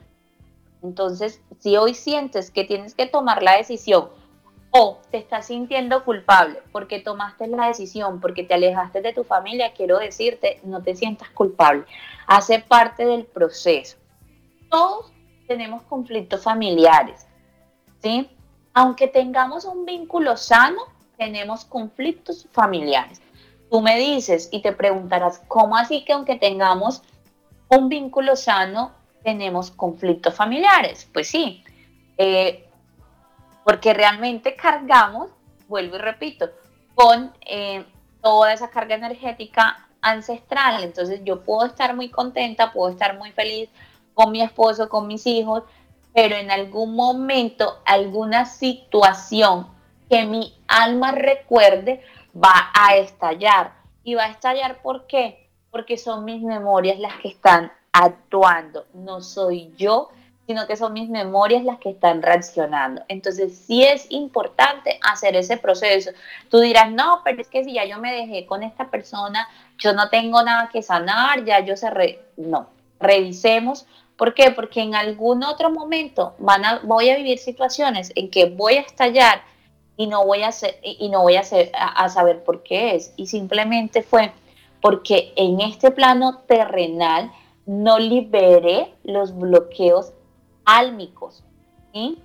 Entonces, 0.83 1.41
si 1.61 1.77
hoy 1.77 1.95
sientes 1.95 2.51
que 2.51 2.65
tienes 2.65 2.97
que 2.97 3.07
tomar 3.07 3.45
la 3.45 3.57
decisión 3.57 4.09
o 4.77 4.99
te 5.13 5.19
estás 5.19 5.47
sintiendo 5.47 6.05
culpable 6.05 6.61
porque 6.73 6.99
tomaste 6.99 7.47
la 7.47 7.69
decisión, 7.69 8.21
porque 8.21 8.43
te 8.43 8.55
alejaste 8.55 9.01
de 9.03 9.13
tu 9.13 9.23
familia, 9.23 9.73
quiero 9.73 9.99
decirte, 9.99 10.61
no 10.65 10.83
te 10.83 10.97
sientas 10.97 11.31
culpable. 11.31 11.85
Hace 12.27 12.59
parte 12.59 13.07
del 13.07 13.25
proceso. 13.25 13.97
Todos 14.69 15.13
tenemos 15.47 15.83
conflictos 15.85 16.43
familiares, 16.43 17.25
¿sí? 18.03 18.29
Aunque 18.73 19.07
tengamos 19.07 19.65
un 19.65 19.85
vínculo 19.85 20.37
sano, 20.37 20.83
tenemos 21.17 21.65
conflictos 21.65 22.49
familiares. 22.51 23.23
Tú 23.71 23.81
me 23.81 23.97
dices 23.97 24.49
y 24.51 24.61
te 24.61 24.73
preguntarás, 24.73 25.41
¿cómo 25.47 25.77
así 25.77 26.05
que 26.05 26.15
aunque 26.15 26.35
tengamos 26.35 27.03
un 27.69 27.89
vínculo 27.89 28.35
sano, 28.35 28.91
tenemos 29.23 29.71
conflictos 29.71 30.35
familiares. 30.35 31.09
Pues 31.13 31.29
sí, 31.29 31.65
eh, 32.19 32.69
porque 33.65 33.95
realmente 33.95 34.55
cargamos, 34.55 35.31
vuelvo 35.69 35.97
y 35.97 35.99
repito, 35.99 36.51
con 36.95 37.33
eh, 37.47 37.85
toda 38.23 38.53
esa 38.53 38.71
carga 38.71 38.95
energética 38.95 39.89
ancestral. 40.01 40.85
Entonces 40.85 41.21
yo 41.25 41.43
puedo 41.43 41.67
estar 41.67 41.97
muy 41.97 42.11
contenta, 42.11 42.73
puedo 42.73 42.93
estar 42.93 43.19
muy 43.19 43.33
feliz 43.33 43.71
con 44.13 44.31
mi 44.31 44.43
esposo, 44.43 44.89
con 44.89 45.07
mis 45.07 45.27
hijos, 45.27 45.65
pero 46.15 46.37
en 46.37 46.51
algún 46.51 46.95
momento, 46.95 47.81
alguna 47.85 48.47
situación 48.47 49.67
que 50.09 50.25
mi 50.25 50.55
alma 50.69 51.11
recuerde 51.11 52.03
va 52.37 52.71
a 52.73 52.97
estallar. 52.97 53.73
Y 54.05 54.15
va 54.15 54.25
a 54.25 54.31
estallar 54.31 54.83
¿por 54.83 55.07
qué? 55.07 55.49
Porque 55.71 55.97
son 55.97 56.25
mis 56.25 56.43
memorias 56.43 56.99
las 56.99 57.17
que 57.17 57.29
están 57.29 57.73
actuando, 57.93 58.87
no 58.93 59.21
soy 59.21 59.73
yo, 59.77 60.11
sino 60.47 60.67
que 60.67 60.77
son 60.77 60.93
mis 60.93 61.09
memorias 61.09 61.65
las 61.65 61.79
que 61.79 61.91
están 61.91 62.21
reaccionando. 62.21 63.03
Entonces, 63.09 63.57
sí 63.67 63.83
es 63.83 64.07
importante 64.11 64.99
hacer 65.03 65.37
ese 65.37 65.57
proceso. 65.57 66.11
Tú 66.51 66.61
dirás, 66.61 66.91
no, 66.91 67.23
pero 67.25 67.41
es 67.41 67.49
que 67.49 67.65
si 67.65 67.75
ya 67.75 67.85
yo 67.85 67.99
me 67.99 68.13
dejé 68.13 68.45
con 68.45 68.63
esta 68.63 68.91
persona, 68.91 69.49
yo 69.79 69.95
no 69.95 70.11
tengo 70.11 70.43
nada 70.43 70.69
que 70.71 70.83
sanar, 70.83 71.45
ya 71.45 71.61
yo. 71.61 71.75
Re... 71.91 72.21
No, 72.37 72.69
revisemos. 73.01 73.87
¿Por 74.17 74.35
qué? 74.35 74.51
Porque 74.51 74.83
en 74.83 74.95
algún 74.95 75.43
otro 75.45 75.71
momento 75.71 76.35
van 76.39 76.65
a, 76.65 76.81
voy 76.85 77.11
a 77.11 77.17
vivir 77.17 77.39
situaciones 77.39 78.13
en 78.15 78.31
que 78.31 78.47
voy 78.47 78.75
a 78.75 78.81
estallar 78.81 79.43
y 79.97 80.07
no 80.07 80.25
voy 80.25 80.43
a, 80.43 80.49
hacer, 80.49 80.79
y 80.83 81.09
no 81.09 81.23
voy 81.23 81.37
a, 81.37 81.43
a 81.75 82.09
saber 82.11 82.45
por 82.45 82.63
qué 82.63 82.95
es. 82.97 83.13
Y 83.17 83.27
simplemente 83.27 84.03
fue 84.03 84.33
porque 84.81 85.33
en 85.37 85.63
este 85.63 85.91
plano 85.91 86.43
terrenal 86.47 87.33
no 87.65 87.99
liberé 87.99 88.93
los 89.03 89.35
bloqueos 89.37 90.13
álmicos, 90.65 91.45
¿sí? 91.93 92.23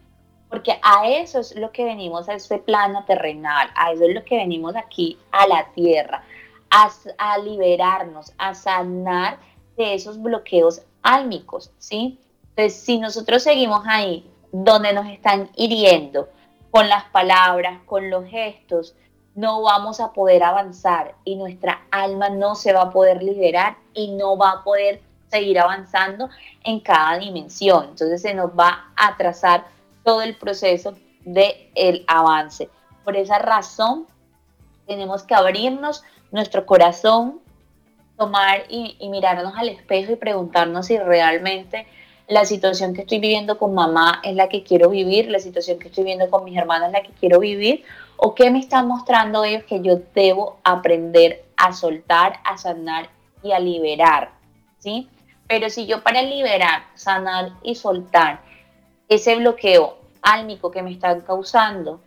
Porque 0.50 0.80
a 0.82 1.08
eso 1.08 1.40
es 1.40 1.56
lo 1.56 1.72
que 1.72 1.84
venimos 1.84 2.28
a 2.28 2.34
este 2.34 2.58
plano 2.58 3.06
terrenal, 3.06 3.70
a 3.76 3.92
eso 3.92 4.06
es 4.06 4.16
lo 4.16 4.24
que 4.24 4.38
venimos 4.38 4.76
aquí 4.76 5.18
a 5.32 5.48
la 5.48 5.68
tierra, 5.74 6.24
a, 6.72 6.90
a 7.18 7.38
liberarnos, 7.38 8.34
a 8.38 8.56
sanar 8.56 9.40
de 9.78 9.94
esos 9.94 10.22
bloqueos 10.22 10.82
álmicos, 11.04 11.72
¿sí? 11.78 12.20
Entonces, 12.50 12.82
si 12.82 12.98
nosotros 12.98 13.44
seguimos 13.44 13.84
ahí, 13.86 14.30
donde 14.52 14.92
nos 14.94 15.08
están 15.08 15.50
hiriendo, 15.56 16.30
con 16.72 16.90
las 16.90 17.06
palabras, 17.06 17.80
con 17.86 18.10
los 18.10 18.26
gestos, 18.26 18.96
no 19.36 19.62
vamos 19.62 20.00
a 20.00 20.12
poder 20.12 20.44
avanzar 20.44 21.16
y 21.24 21.36
nuestra 21.36 21.86
alma 21.92 22.30
no 22.30 22.56
se 22.56 22.74
va 22.74 22.84
a 22.84 22.90
poder 22.90 23.24
liberar 23.24 23.78
y 23.94 24.12
no 24.12 24.38
va 24.38 24.52
a 24.52 24.64
poder 24.64 25.02
seguir 25.30 25.60
avanzando 25.60 26.30
en 26.64 26.80
cada 26.80 27.18
dimensión. 27.18 27.86
Entonces 27.90 28.22
se 28.22 28.34
nos 28.34 28.52
va 28.52 28.92
a 28.96 29.16
trazar 29.18 29.66
todo 30.04 30.22
el 30.22 30.36
proceso 30.36 30.96
del 31.24 31.54
el 31.76 32.04
avance. 32.08 32.70
Por 33.04 33.16
esa 33.16 33.40
razón 33.40 34.08
tenemos 34.88 35.24
que 35.24 35.36
abrirnos 35.36 36.04
nuestro 36.32 36.66
corazón, 36.66 37.40
tomar 38.18 38.64
y, 38.70 38.98
y 39.00 39.10
mirarnos 39.10 39.54
al 39.56 39.70
espejo 39.70 40.12
y 40.12 40.16
preguntarnos 40.16 40.88
si 40.88 40.98
realmente 40.98 41.88
la 42.30 42.46
situación 42.46 42.94
que 42.94 43.02
estoy 43.02 43.20
viviendo 43.20 43.58
con 43.58 43.74
mamá 43.74 44.22
es 44.24 44.36
la 44.36 44.50
que 44.50 44.64
quiero 44.64 44.90
vivir, 44.90 45.32
la 45.32 45.40
situación 45.40 45.80
que 45.80 45.88
estoy 45.88 46.04
viviendo 46.04 46.30
con 46.30 46.44
mis 46.44 46.56
hermanas 46.56 46.90
es 46.90 46.94
la 46.94 47.02
que 47.02 47.12
quiero 47.20 47.40
vivir, 47.40 47.84
o 48.18 48.36
qué 48.36 48.52
me 48.52 48.60
están 48.60 48.88
mostrando 48.88 49.44
ellos 49.44 49.64
que 49.64 49.82
yo 49.82 50.00
debo 50.14 50.60
aprender 50.64 51.44
a 51.58 51.74
soltar, 51.74 52.40
a 52.44 52.58
sanar 52.58 53.10
y 53.42 53.52
a 53.52 53.60
liberar, 53.60 54.32
¿sí? 54.78 55.10
Pero 55.50 55.72
si 55.72 55.88
yo 55.88 56.04
para 56.04 56.22
liberar, 56.22 56.84
sanar 56.94 57.54
y 57.64 57.74
soltar 57.74 58.40
ese 59.08 59.36
bloqueo 59.36 59.98
álmico 60.22 60.70
que 60.70 60.84
me 60.84 60.92
están 60.92 61.22
causando 61.22 62.00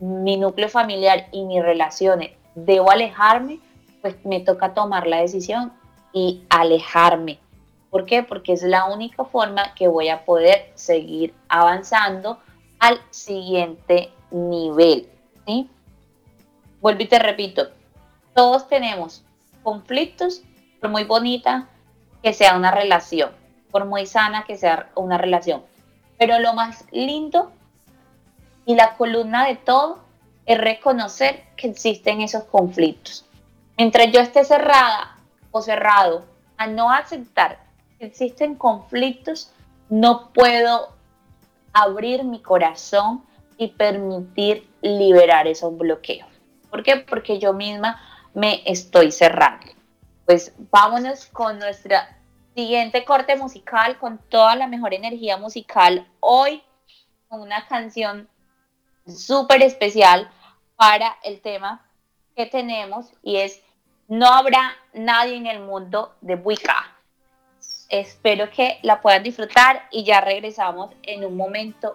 mi 0.00 0.38
núcleo 0.38 0.70
familiar 0.70 1.28
y 1.30 1.44
mis 1.44 1.62
relaciones, 1.62 2.30
debo 2.54 2.90
alejarme, 2.90 3.60
pues 4.00 4.16
me 4.24 4.40
toca 4.40 4.72
tomar 4.72 5.06
la 5.06 5.20
decisión 5.20 5.74
y 6.14 6.42
alejarme. 6.48 7.38
¿Por 7.90 8.06
qué? 8.06 8.22
Porque 8.22 8.54
es 8.54 8.62
la 8.62 8.86
única 8.86 9.26
forma 9.26 9.74
que 9.74 9.88
voy 9.88 10.08
a 10.08 10.24
poder 10.24 10.72
seguir 10.74 11.34
avanzando 11.48 12.40
al 12.78 12.98
siguiente 13.10 14.10
nivel. 14.30 15.06
¿sí? 15.46 15.68
Vuelvo 16.80 17.02
y 17.02 17.08
te 17.08 17.18
repito, 17.18 17.68
todos 18.34 18.68
tenemos 18.68 19.22
conflictos, 19.62 20.42
por 20.80 20.88
muy 20.88 21.04
bonita 21.04 21.68
que 22.22 22.32
sea 22.32 22.56
una 22.56 22.70
relación, 22.70 23.30
por 23.70 23.84
muy 23.84 24.06
sana 24.06 24.44
que 24.44 24.56
sea 24.56 24.90
una 24.94 25.18
relación. 25.18 25.62
Pero 26.18 26.38
lo 26.38 26.54
más 26.54 26.84
lindo 26.92 27.52
y 28.64 28.74
la 28.74 28.96
columna 28.96 29.46
de 29.46 29.56
todo 29.56 30.00
es 30.46 30.58
reconocer 30.58 31.44
que 31.56 31.68
existen 31.68 32.20
esos 32.20 32.44
conflictos. 32.44 33.24
Mientras 33.76 34.10
yo 34.12 34.20
esté 34.20 34.44
cerrada 34.44 35.16
o 35.50 35.60
cerrado 35.60 36.24
a 36.56 36.66
no 36.66 36.90
aceptar 36.90 37.60
que 37.98 38.06
existen 38.06 38.54
conflictos, 38.54 39.52
no 39.88 40.30
puedo 40.32 40.94
abrir 41.72 42.24
mi 42.24 42.40
corazón 42.40 43.22
y 43.58 43.68
permitir 43.68 44.68
liberar 44.80 45.46
esos 45.46 45.76
bloqueos. 45.76 46.28
¿Por 46.70 46.82
qué? 46.82 46.96
Porque 46.96 47.38
yo 47.38 47.52
misma 47.52 48.00
me 48.34 48.62
estoy 48.66 49.12
cerrando. 49.12 49.75
Pues 50.26 50.52
vámonos 50.72 51.26
con 51.26 51.58
nuestra 51.58 52.12
Siguiente 52.56 53.04
corte 53.04 53.36
musical 53.36 53.98
con 53.98 54.16
toda 54.16 54.56
la 54.56 54.66
mejor 54.66 54.94
energía 54.94 55.36
musical. 55.36 56.08
Hoy 56.20 56.62
con 57.28 57.42
una 57.42 57.66
canción 57.66 58.30
súper 59.06 59.60
especial 59.60 60.30
para 60.74 61.18
el 61.22 61.42
tema 61.42 61.86
que 62.34 62.46
tenemos 62.46 63.12
y 63.22 63.36
es 63.36 63.62
No 64.08 64.26
habrá 64.26 64.74
nadie 64.94 65.36
en 65.36 65.46
el 65.46 65.60
mundo 65.60 66.16
de 66.22 66.34
Wicca. 66.34 66.96
Espero 67.90 68.48
que 68.48 68.78
la 68.82 69.02
puedan 69.02 69.22
disfrutar 69.22 69.86
y 69.92 70.04
ya 70.04 70.22
regresamos 70.22 70.92
en 71.02 71.26
un 71.26 71.36
momento. 71.36 71.94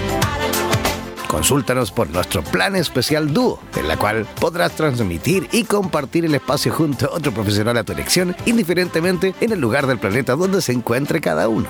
Consúltanos 1.31 1.91
por 1.91 2.09
nuestro 2.09 2.43
plan 2.43 2.75
especial 2.75 3.33
Dúo, 3.33 3.57
en 3.77 3.87
la 3.87 3.95
cual 3.95 4.27
podrás 4.37 4.73
transmitir 4.73 5.47
y 5.53 5.63
compartir 5.63 6.25
el 6.25 6.35
espacio 6.35 6.73
junto 6.73 7.05
a 7.05 7.15
otro 7.15 7.31
profesional 7.31 7.77
a 7.77 7.85
tu 7.85 7.93
elección, 7.93 8.35
indiferentemente 8.45 9.33
en 9.39 9.53
el 9.53 9.61
lugar 9.61 9.87
del 9.87 9.97
planeta 9.97 10.35
donde 10.35 10.61
se 10.61 10.73
encuentre 10.73 11.21
cada 11.21 11.47
uno 11.47 11.69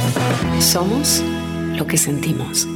somos 0.61 1.21
lo 1.75 1.85
que 1.87 1.97
sentimos. 1.97 2.67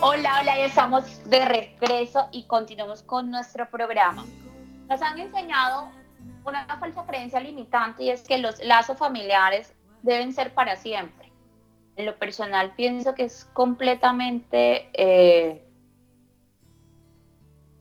Hola, 0.00 0.40
hola, 0.40 0.56
ya 0.56 0.64
estamos 0.64 1.04
de 1.28 1.44
regreso 1.44 2.28
y 2.32 2.44
continuamos 2.44 3.02
con 3.02 3.30
nuestro 3.30 3.70
programa. 3.70 4.24
Nos 4.88 5.00
han 5.02 5.18
enseñado 5.18 5.90
una 6.44 6.66
falsa 6.78 7.04
creencia 7.06 7.38
limitante 7.40 8.04
y 8.04 8.10
es 8.10 8.22
que 8.22 8.38
los 8.38 8.62
lazos 8.64 8.98
familiares 8.98 9.72
deben 10.02 10.32
ser 10.32 10.52
para 10.54 10.76
siempre 10.76 11.31
en 11.96 12.06
lo 12.06 12.16
personal 12.16 12.72
pienso 12.74 13.14
que 13.14 13.24
es 13.24 13.44
completamente 13.52 14.88
eh, 14.94 15.62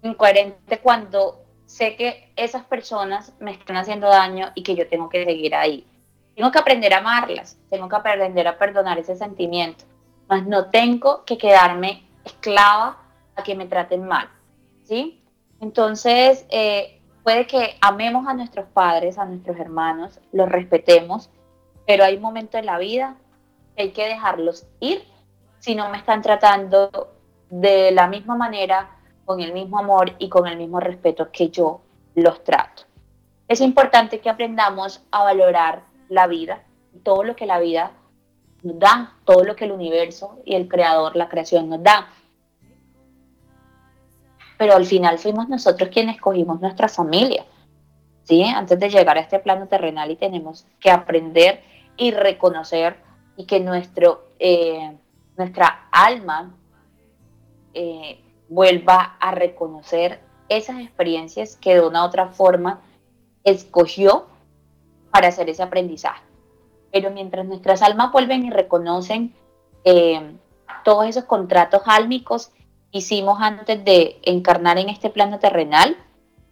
incoherente 0.04 0.80
cuando 0.80 1.46
sé 1.66 1.96
que 1.96 2.34
esas 2.36 2.66
personas 2.66 3.34
me 3.40 3.52
están 3.52 3.78
haciendo 3.78 4.08
daño 4.08 4.52
y 4.56 4.64
que 4.64 4.76
yo 4.76 4.88
tengo 4.88 5.08
que 5.10 5.24
seguir 5.24 5.56
ahí. 5.56 5.88
Tengo 6.36 6.52
que 6.52 6.60
aprender 6.60 6.94
a 6.94 6.98
amarlas, 6.98 7.58
tengo 7.70 7.88
que 7.88 7.96
aprender 7.96 8.48
a 8.48 8.58
perdonar 8.58 9.00
ese 9.00 9.16
sentimiento, 9.16 9.86
mas 10.28 10.46
no 10.46 10.70
tengo 10.70 11.24
que 11.24 11.38
quedarme 11.38 12.06
esclava 12.26 12.98
a 13.36 13.44
que 13.44 13.56
me 13.56 13.66
traten 13.66 14.06
mal, 14.06 14.30
¿sí? 14.84 15.24
Entonces, 15.60 16.46
eh, 16.50 17.02
puede 17.24 17.48
que 17.48 17.78
amemos 17.82 18.28
a 18.28 18.34
nuestros 18.34 18.68
padres, 18.70 19.18
a 19.18 19.26
nuestros 19.26 19.58
hermanos, 19.58 20.20
los 20.32 20.50
respetemos, 20.50 21.30
pero 21.86 22.04
hay 22.04 22.18
momentos 22.18 22.60
en 22.60 22.66
la 22.66 22.78
vida 22.78 23.18
hay 23.78 23.92
que 23.92 24.06
dejarlos 24.06 24.66
ir 24.80 25.04
si 25.60 25.76
no 25.76 25.90
me 25.90 25.98
están 25.98 26.22
tratando 26.22 27.10
de 27.50 27.92
la 27.92 28.08
misma 28.08 28.36
manera, 28.36 28.98
con 29.26 29.42
el 29.42 29.54
mismo 29.54 29.78
amor 29.78 30.14
y 30.18 30.30
con 30.30 30.48
el 30.48 30.58
mismo 30.58 30.80
respeto 30.80 31.32
que 31.32 31.50
yo 31.50 31.82
los 32.16 32.44
trato. 32.44 32.84
Es 33.48 33.62
importante 33.62 34.20
que 34.20 34.30
aprendamos 34.30 35.04
a 35.12 35.24
valorar 35.24 35.84
la 36.10 36.28
vida, 36.28 36.64
todo 37.04 37.24
lo 37.24 37.36
que 37.36 37.46
la 37.46 37.60
vida 37.60 37.92
nos 38.64 38.80
da, 38.80 39.16
todo 39.26 39.44
lo 39.44 39.56
que 39.56 39.66
el 39.66 39.72
universo 39.72 40.40
y 40.46 40.56
el 40.56 40.68
creador, 40.68 41.16
la 41.16 41.30
creación 41.30 41.70
nos 41.70 41.84
da. 41.84 42.08
Pero 44.58 44.76
al 44.76 44.86
final 44.86 45.20
fuimos 45.20 45.50
nosotros 45.50 45.90
quienes 45.90 46.16
escogimos 46.16 46.62
nuestra 46.62 46.88
familia, 46.88 47.46
¿sí? 48.24 48.44
Antes 48.44 48.80
de 48.80 48.90
llegar 48.90 49.18
a 49.18 49.22
este 49.22 49.40
plano 49.40 49.68
terrenal 49.68 50.12
y 50.12 50.16
tenemos 50.16 50.66
que 50.80 50.92
aprender 50.92 51.62
y 51.98 52.12
reconocer 52.12 52.98
y 53.36 53.46
que 53.46 53.60
nuestro, 53.60 54.26
eh, 54.40 54.98
nuestra 55.38 55.88
alma 55.92 56.56
eh, 57.74 58.22
vuelva 58.50 59.16
a 59.20 59.32
reconocer 59.32 60.20
esas 60.50 60.80
experiencias 60.82 61.56
que 61.56 61.76
de 61.76 61.82
una 61.82 62.04
u 62.04 62.08
otra 62.08 62.28
forma 62.28 62.82
escogió 63.44 64.28
para 65.12 65.30
hacer 65.30 65.50
ese 65.50 65.64
aprendizaje. 65.64 66.24
Pero 66.92 67.12
mientras 67.12 67.46
nuestras 67.46 67.82
almas 67.82 68.12
vuelven 68.12 68.46
y 68.46 68.50
reconocen 68.50 69.34
eh, 69.86 70.36
todos 70.84 71.06
esos 71.06 71.24
contratos 71.24 71.82
álmicos 71.86 72.48
que 72.92 72.98
hicimos 73.00 73.40
antes 73.42 73.84
de 73.86 74.20
encarnar 74.24 74.78
en 74.78 74.90
este 74.90 75.10
plano 75.10 75.40
terrenal, 75.40 75.96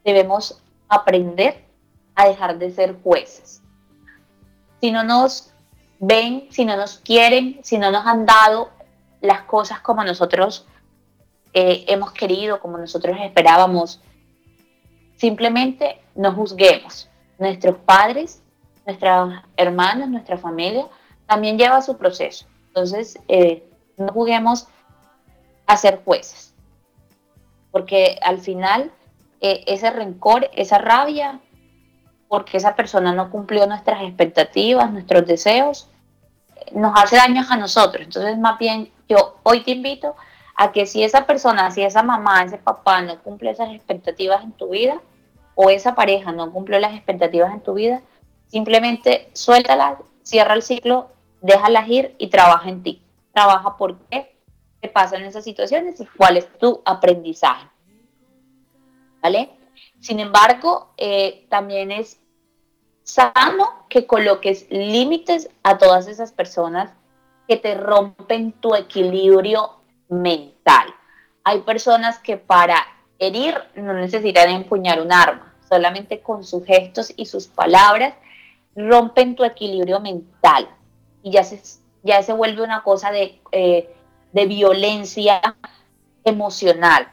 debemos 0.06 0.64
aprender 0.88 1.66
a 2.16 2.28
dejar 2.28 2.58
de 2.58 2.72
ser 2.72 3.02
jueces. 3.02 3.62
Si 4.80 4.92
no 4.92 5.04
nos 5.04 5.49
ven, 6.00 6.48
si 6.50 6.66
no 6.66 6.76
nos 6.76 6.98
quieren, 7.00 7.60
si 7.64 7.78
no 7.78 7.92
nos 7.92 8.06
han 8.06 8.26
dado 8.26 8.72
las 9.22 9.42
cosas 9.42 9.82
como 9.82 10.04
nosotros 10.04 10.66
eh, 11.54 11.86
hemos 11.88 12.12
querido, 12.14 12.60
como 12.60 12.78
nosotros 12.78 13.18
esperábamos, 13.22 14.02
simplemente 15.18 16.02
no 16.16 16.34
juzguemos. 16.34 17.10
Nuestros 17.38 17.78
padres 17.78 18.42
nuestros 18.90 19.34
hermanos, 19.56 20.10
nuestra 20.10 20.38
familia, 20.38 20.88
también 21.28 21.58
lleva 21.58 21.82
su 21.82 21.98
proceso. 21.98 22.46
Entonces, 22.68 23.20
eh, 23.28 23.64
no 23.98 24.12
juguemos 24.12 24.68
a 25.68 25.78
ser 25.78 26.02
jueces, 26.04 26.54
porque 27.72 28.18
al 28.24 28.40
final 28.40 28.92
eh, 29.42 29.64
ese 29.68 29.92
rencor, 29.92 30.50
esa 30.54 30.80
rabia, 30.80 31.40
porque 32.28 32.58
esa 32.58 32.76
persona 32.76 33.14
no 33.14 33.30
cumplió 33.30 33.68
nuestras 33.68 34.02
expectativas, 34.04 34.92
nuestros 34.92 35.26
deseos, 35.26 35.89
nos 36.74 36.94
hace 36.96 37.18
daño 37.18 37.44
a 37.50 37.58
nosotros. 37.58 38.04
Entonces, 38.04 38.38
más 38.38 38.58
bien, 38.58 38.92
yo 39.08 39.40
hoy 39.44 39.64
te 39.64 39.72
invito 39.72 40.16
a 40.56 40.72
que 40.72 40.86
si 40.86 41.04
esa 41.04 41.26
persona, 41.26 41.72
si 41.72 41.84
esa 41.84 42.04
mamá, 42.04 42.44
ese 42.44 42.58
papá 42.58 43.02
no 43.02 43.22
cumple 43.22 43.52
esas 43.52 43.70
expectativas 43.74 44.44
en 44.44 44.52
tu 44.52 44.70
vida, 44.70 45.02
o 45.56 45.70
esa 45.70 45.96
pareja 45.96 46.32
no 46.32 46.52
cumple 46.52 46.80
las 46.80 46.94
expectativas 46.94 47.54
en 47.54 47.62
tu 47.62 47.74
vida, 47.74 48.02
Simplemente 48.50 49.30
suéltalas, 49.34 50.00
cierra 50.24 50.56
el 50.56 50.64
ciclo, 50.64 51.12
déjalas 51.42 51.88
ir 51.88 52.16
y 52.18 52.30
trabaja 52.30 52.68
en 52.68 52.82
ti. 52.82 53.02
Trabaja 53.32 53.78
por 53.78 54.00
qué 54.10 54.36
te 54.82 54.90
pasan 54.90 55.24
esas 55.24 55.44
situaciones 55.44 56.02
y 56.02 56.06
cuál 56.18 56.38
es 56.38 56.52
tu 56.58 56.82
aprendizaje. 56.84 57.68
¿Vale? 59.22 59.52
Sin 60.00 60.20
embargo, 60.20 60.94
eh, 60.98 61.46
también 61.50 61.92
es 61.92 62.20
sano 63.10 63.86
que 63.90 64.06
coloques 64.06 64.68
límites 64.70 65.50
a 65.64 65.78
todas 65.78 66.08
esas 66.08 66.32
personas 66.32 66.92
que 67.48 67.58
te 67.58 67.76
rompen 67.76 68.52
tu 68.54 68.76
equilibrio 68.76 69.80
mental. 70.08 70.94
Hay 71.44 71.62
personas 71.62 72.20
que 72.20 72.38
para 72.38 72.76
herir 73.18 73.56
no 73.76 73.94
necesitan 73.94 74.50
empuñar 74.50 75.02
un 75.02 75.12
arma, 75.12 75.54
solamente 75.68 76.22
con 76.22 76.44
sus 76.44 76.64
gestos 76.66 77.12
y 77.16 77.26
sus 77.26 77.48
palabras 77.48 78.14
rompen 78.76 79.36
tu 79.36 79.44
equilibrio 79.44 80.00
mental 80.00 80.70
y 81.24 81.32
ya 81.32 81.44
se, 81.44 81.62
ya 82.04 82.22
se 82.22 82.34
vuelve 82.34 82.62
una 82.62 82.84
cosa 82.84 83.12
de, 83.12 83.42
eh, 83.52 83.94
de 84.32 84.46
violencia 84.46 85.42
emocional. 86.24 87.12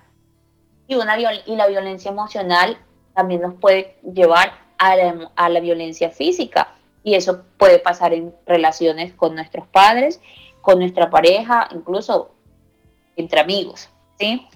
Y, 0.87 0.95
una, 0.95 1.19
y 1.19 1.57
la 1.57 1.67
violencia 1.67 2.11
emocional 2.11 2.79
también 3.15 3.41
nos 3.41 3.55
puede 3.55 3.99
llevar 4.03 4.66
a 4.79 5.49
la, 5.49 5.61
violencia 5.61 6.11
física. 6.11 6.75
Y 7.03 7.15
eso 7.15 7.45
puede 7.57 7.79
pasar 7.79 8.13
en 8.13 8.35
relaciones 8.47 9.15
con 9.15 9.35
nuestros 9.35 9.67
padres, 9.69 10.21
con 10.61 10.79
nuestra 10.81 11.11
pareja, 11.11 11.69
incluso 11.73 12.31
entre 13.17 13.41
amigos. 13.41 13.89
¿sí? 14.19 14.47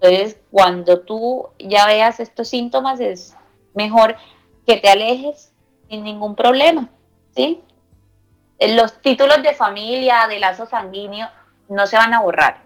Entonces, 0.00 0.38
cuando 0.50 1.00
tú 1.00 1.48
ya 1.58 1.86
veas 1.86 2.20
estos 2.20 2.48
síntomas, 2.48 3.00
es 3.00 3.36
mejor 3.74 4.16
que 4.66 4.76
te 4.78 4.88
alejes 4.88 5.52
sin 5.88 6.04
ningún 6.04 6.34
problema, 6.34 6.88
¿sí? 7.34 7.60
Los 8.58 9.00
títulos 9.00 9.42
de 9.42 9.54
familia, 9.54 10.26
de 10.28 10.38
lazo 10.38 10.66
sanguíneo, 10.66 11.28
no 11.68 11.86
se 11.86 11.96
van 11.96 12.14
a 12.14 12.20
borrar. 12.20 12.62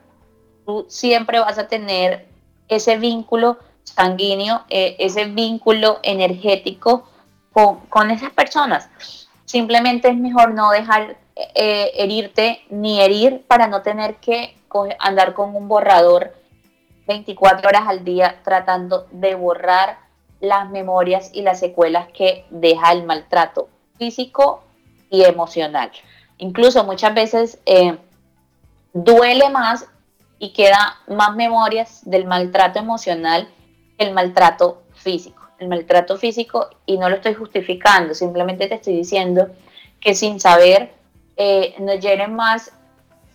Tú 0.67 0.87
siempre 0.89 1.39
vas 1.39 1.59
a 1.59 1.69
tener 1.69 2.27
ese 2.69 2.99
vínculo 2.99 3.59
sanguíneo, 3.85 4.65
eh, 4.69 4.97
ese 4.99 5.27
vínculo 5.27 6.01
energético 6.03 7.09
con, 7.53 8.11
esas 8.11 8.33
personas. 8.33 8.89
Simplemente 9.45 10.09
es 10.09 10.17
mejor 10.17 10.55
no 10.55 10.71
dejar 10.73 11.17
eh, 11.37 11.93
herirte 11.95 12.63
ni 12.71 13.01
herir 13.01 13.45
para 13.47 13.69
no 13.69 13.83
tener 13.83 14.17
que 14.17 14.57
andar 14.99 15.35
con 15.35 15.55
un 15.55 15.69
borrador 15.69 16.35
24 17.07 17.69
horas 17.69 17.85
al 17.87 18.05
día 18.05 18.41
tratando 18.43 19.07
de 19.13 19.37
borrar 19.37 19.99
las 20.41 20.69
memorias 20.71 21.31
y 21.33 21.43
las 21.43 21.61
secuelas 21.61 22.09
que 22.09 22.45
deja 22.51 22.93
el 22.93 23.05
maltrato 23.05 23.69
físico 23.97 24.65
y 25.11 25.23
emocional. 25.23 25.93
Incluso 26.39 26.83
muchas 26.85 27.15
veces 27.15 27.59
eh, 27.67 27.97
duele 28.93 29.49
más 29.51 29.87
y 30.39 30.53
queda 30.53 30.99
más 31.07 31.37
memorias 31.37 32.01
del 32.05 32.27
maltrato 32.27 32.81
emocional 32.81 33.49
el 33.99 34.13
maltrato 34.13 34.83
físico. 34.95 35.43
El 35.59 35.69
maltrato 35.69 36.17
físico, 36.17 36.69
y 36.85 36.99
no 36.99 37.09
lo 37.09 37.17
estoy 37.17 37.35
justificando, 37.35 38.15
simplemente 38.15 38.67
te 38.67 38.75
estoy 38.75 38.97
diciendo 38.97 39.49
que 40.01 40.15
sin 40.15 40.41
saber 40.41 40.93
eh, 41.37 41.75
nos 41.79 42.01
llenen 42.01 42.35
más 42.35 42.73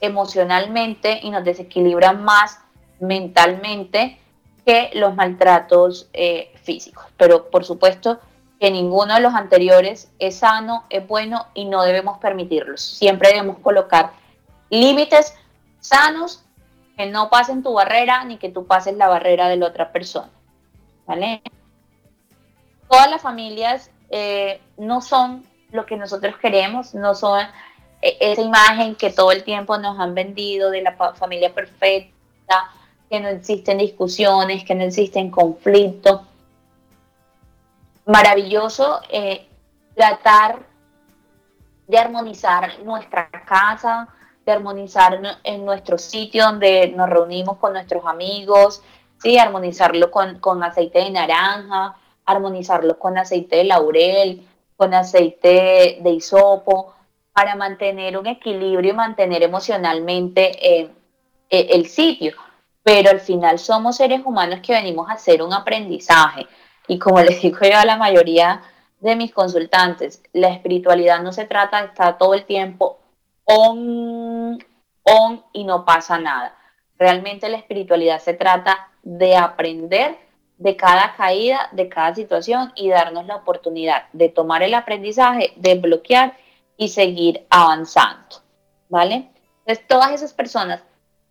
emocionalmente 0.02 1.20
y 1.24 1.30
nos 1.30 1.44
desequilibran 1.44 2.24
más 2.24 2.60
mentalmente 3.00 4.20
que 4.66 4.92
los 4.94 5.16
maltratos 5.16 6.10
eh, 6.14 6.52
físicos. 6.64 7.06
Pero 7.18 7.50
por 7.50 7.66
supuesto 7.66 8.20
que 8.60 8.72
ninguno 8.72 9.16
de 9.16 9.22
los 9.22 9.34
anteriores 9.34 10.12
es 10.20 10.38
sano, 10.38 10.84
es 10.90 11.08
bueno 11.08 11.48
y 11.54 11.66
no 11.66 11.82
debemos 11.84 12.20
permitirlos. 12.20 12.82
Siempre 12.82 13.30
debemos 13.30 13.60
colocar 13.60 14.12
límites 14.70 15.34
sanos 15.80 16.44
que 16.98 17.06
no 17.06 17.30
pasen 17.30 17.64
tu 17.64 17.74
barrera 17.74 18.26
ni 18.26 18.38
que 18.38 18.50
tú 18.50 18.68
pases 18.68 18.98
la 18.98 19.08
barrera 19.08 19.48
de 19.48 19.56
la 19.58 19.68
otra 19.68 19.92
persona. 19.92 20.30
Todas 22.90 23.10
las 23.10 23.22
familias 23.22 23.92
eh, 24.10 24.62
no 24.78 25.02
son 25.02 25.44
lo 25.72 25.86
que 25.86 25.98
nosotros 25.98 26.36
queremos, 26.38 26.94
no 26.94 27.16
son 27.16 27.42
eh, 28.02 28.18
esa 28.20 28.42
imagen 28.42 28.96
que 28.96 29.12
todo 29.12 29.32
el 29.32 29.44
tiempo 29.44 29.78
nos 29.78 30.00
han 30.00 30.14
vendido 30.16 30.70
de 30.72 30.82
la 30.82 30.94
familia 31.14 31.54
perfecta, 31.54 32.72
que 33.10 33.20
no 33.20 33.30
existen 33.30 33.78
discusiones, 33.78 34.64
que 34.64 34.76
no 34.76 34.84
existen 34.84 35.30
conflictos. 35.30 36.22
Maravilloso 38.06 39.02
eh, 39.10 39.48
tratar 39.96 40.60
de 41.88 41.98
armonizar 41.98 42.80
nuestra 42.84 43.30
casa, 43.30 44.08
de 44.46 44.52
armonizar 44.52 45.20
en 45.44 45.66
nuestro 45.66 45.98
sitio 45.98 46.46
donde 46.46 46.94
nos 46.96 47.10
reunimos 47.10 47.58
con 47.58 47.74
nuestros 47.74 48.06
amigos, 48.06 48.82
¿sí? 49.22 49.38
armonizarlo 49.38 50.12
con, 50.12 50.40
con 50.40 50.64
aceite 50.64 51.00
de 51.00 51.12
naranja, 51.12 51.96
armonizarlo 52.26 52.98
con 53.00 53.18
aceite 53.18 53.58
de 53.58 53.64
laurel, 53.66 54.48
con 54.76 54.94
aceite 54.94 56.00
de 56.02 56.10
hisopo, 56.12 56.94
para 57.34 57.56
mantener 57.56 58.18
un 58.18 58.28
equilibrio 58.28 58.92
y 58.92 58.96
mantener 58.96 59.44
emocionalmente 59.44 60.82
eh, 60.82 60.90
eh, 61.50 61.68
el 61.72 61.88
sitio 61.88 62.34
pero 62.90 63.12
al 63.12 63.20
final 63.20 63.60
somos 63.60 63.98
seres 63.98 64.22
humanos 64.26 64.62
que 64.62 64.74
venimos 64.74 65.10
a 65.10 65.14
hacer 65.14 65.44
un 65.44 65.54
aprendizaje. 65.54 66.48
y 66.88 66.98
como 66.98 67.22
les 67.22 67.40
digo 67.42 67.60
yo 67.62 67.78
a 67.78 67.86
la 67.86 67.98
mayoría 67.98 68.62
de 69.00 69.16
mis 69.16 69.32
consultantes, 69.32 70.24
la 70.34 70.50
espiritualidad 70.50 71.22
no 71.22 71.32
se 71.32 71.46
trata 71.46 71.82
de 71.82 71.88
estar 71.90 72.18
todo 72.18 72.34
el 72.34 72.46
tiempo 72.46 73.00
on, 73.46 74.58
on 75.04 75.44
y 75.54 75.64
no 75.66 75.86
pasa 75.86 76.18
nada. 76.18 76.56
Realmente 76.98 77.48
la 77.48 77.58
espiritualidad 77.58 78.20
se 78.20 78.34
trata 78.34 78.89
de 79.04 79.36
aprender 79.36 80.18
de 80.58 80.76
cada 80.76 81.16
caída, 81.16 81.70
de 81.72 81.88
cada 81.88 82.14
situación 82.14 82.74
y 82.76 82.90
darnos 82.90 83.26
la 83.26 83.38
oportunidad 83.38 84.10
de 84.12 84.30
tomar 84.30 84.62
el 84.62 84.74
aprendizaje, 84.74 85.54
de 85.56 85.76
bloquear 85.76 86.38
y 86.78 86.90
seguir 86.90 87.46
avanzando. 87.50 88.44
¿Vale? 88.90 89.30
Entonces, 89.60 89.88
todas 89.88 90.12
esas 90.12 90.34
personas 90.34 90.84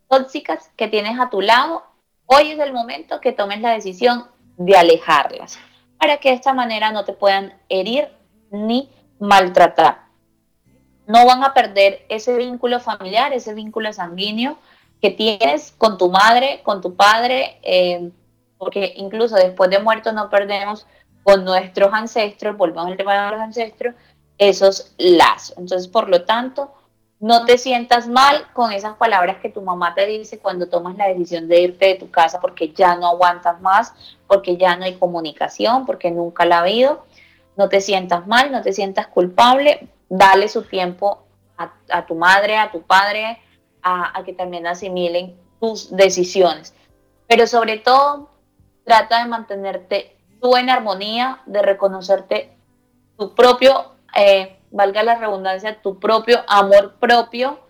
tóxicas 0.09 0.71
que 0.77 0.89
tienes 0.89 1.19
a 1.21 1.29
tu 1.29 1.41
lado, 1.41 1.83
hoy 2.27 2.53
es 2.53 2.59
el 2.59 2.73
momento 2.73 3.21
que 3.21 3.33
tomes 3.33 3.61
la 3.61 3.73
decisión 3.73 4.27
de 4.57 4.77
alejarlas 4.77 5.59
para 5.99 6.19
que 6.19 6.31
de 6.31 6.37
esta 6.37 6.55
manera 6.55 6.93
no 6.93 7.05
te 7.05 7.13
puedan 7.13 7.53
herir 7.69 8.09
ni 8.51 8.91
maltratar. 9.19 10.07
No 11.07 11.27
van 11.27 11.43
a 11.43 11.53
perder 11.53 12.07
ese 12.09 12.37
vínculo 12.37 12.81
familiar, 12.81 13.33
ese 13.33 13.55
vínculo 13.55 13.93
sanguíneo 13.93 14.59
que 15.01 15.11
tienes 15.11 15.73
con 15.79 15.99
tu 15.99 16.11
madre, 16.11 16.61
con 16.65 16.81
tu 16.81 16.95
padre, 16.95 17.59
eh, 17.63 18.11
porque 18.59 18.95
incluso 18.97 19.37
después 19.37 19.71
de 19.71 19.79
muertos 19.79 20.13
no 20.15 20.29
perdemos 20.29 20.87
con 21.23 21.45
nuestros 21.45 21.93
ancestros, 21.93 22.57
volvamos 22.57 22.93
al 22.93 22.97
tema 22.97 23.27
de 23.27 23.33
los 23.33 23.41
ancestros, 23.41 23.95
esos 24.39 24.95
lazos. 24.99 25.57
Entonces, 25.59 25.89
por 25.89 26.09
lo 26.09 26.25
tanto, 26.25 26.73
no 27.21 27.45
te 27.45 27.59
sientas 27.59 28.09
mal 28.09 28.47
con 28.53 28.73
esas 28.73 28.97
palabras 28.97 29.39
que 29.39 29.49
tu 29.49 29.61
mamá 29.61 29.95
te 29.95 30.07
dice 30.07 30.39
cuando 30.39 30.69
tomas 30.69 30.97
la 30.97 31.09
decisión 31.09 31.49
de 31.49 31.63
irte 31.63 31.87
de 31.87 31.95
tu 31.97 32.11
casa 32.11 32.41
porque 32.41 32.73
ya 32.73 32.95
no 32.95 33.09
aguantas 33.09 33.61
más, 33.61 33.93
porque 34.29 34.57
ya 34.57 34.77
no 34.77 34.85
hay 34.85 34.95
comunicación, 34.95 35.85
porque 35.85 36.11
nunca 36.11 36.45
la 36.45 36.59
ha 36.59 36.61
habido. 36.61 37.05
No 37.57 37.69
te 37.69 37.81
sientas 37.81 38.27
mal, 38.29 38.53
no 38.53 38.63
te 38.63 38.73
sientas 38.73 39.09
culpable. 39.09 39.89
Dale 40.09 40.49
su 40.49 40.63
tiempo 40.63 41.25
a, 41.57 42.07
tu 42.07 42.15
madre, 42.15 42.57
a 42.57 42.71
tu 42.71 42.83
padre, 42.83 43.41
a, 43.89 44.23
que 44.25 44.33
también 44.33 44.67
asimilen 44.67 45.37
tus 45.61 45.95
decisiones. 45.95 46.75
Pero 47.27 47.47
sobre 47.47 47.79
todo, 47.79 48.31
trata 48.85 49.23
de 49.23 49.29
mantenerte 49.29 50.17
tú 50.41 50.57
en 50.57 50.71
armonía, 50.71 51.41
de 51.47 51.63
reconocerte 51.63 52.57
tu 53.17 53.35
propio, 53.35 53.93
eh, 54.17 54.59
valga 54.71 55.03
la 55.03 55.17
redundancia, 55.17 55.81
tu 55.81 55.99
propio 55.99 56.41
amor 56.47 56.95
propio, 57.01 57.61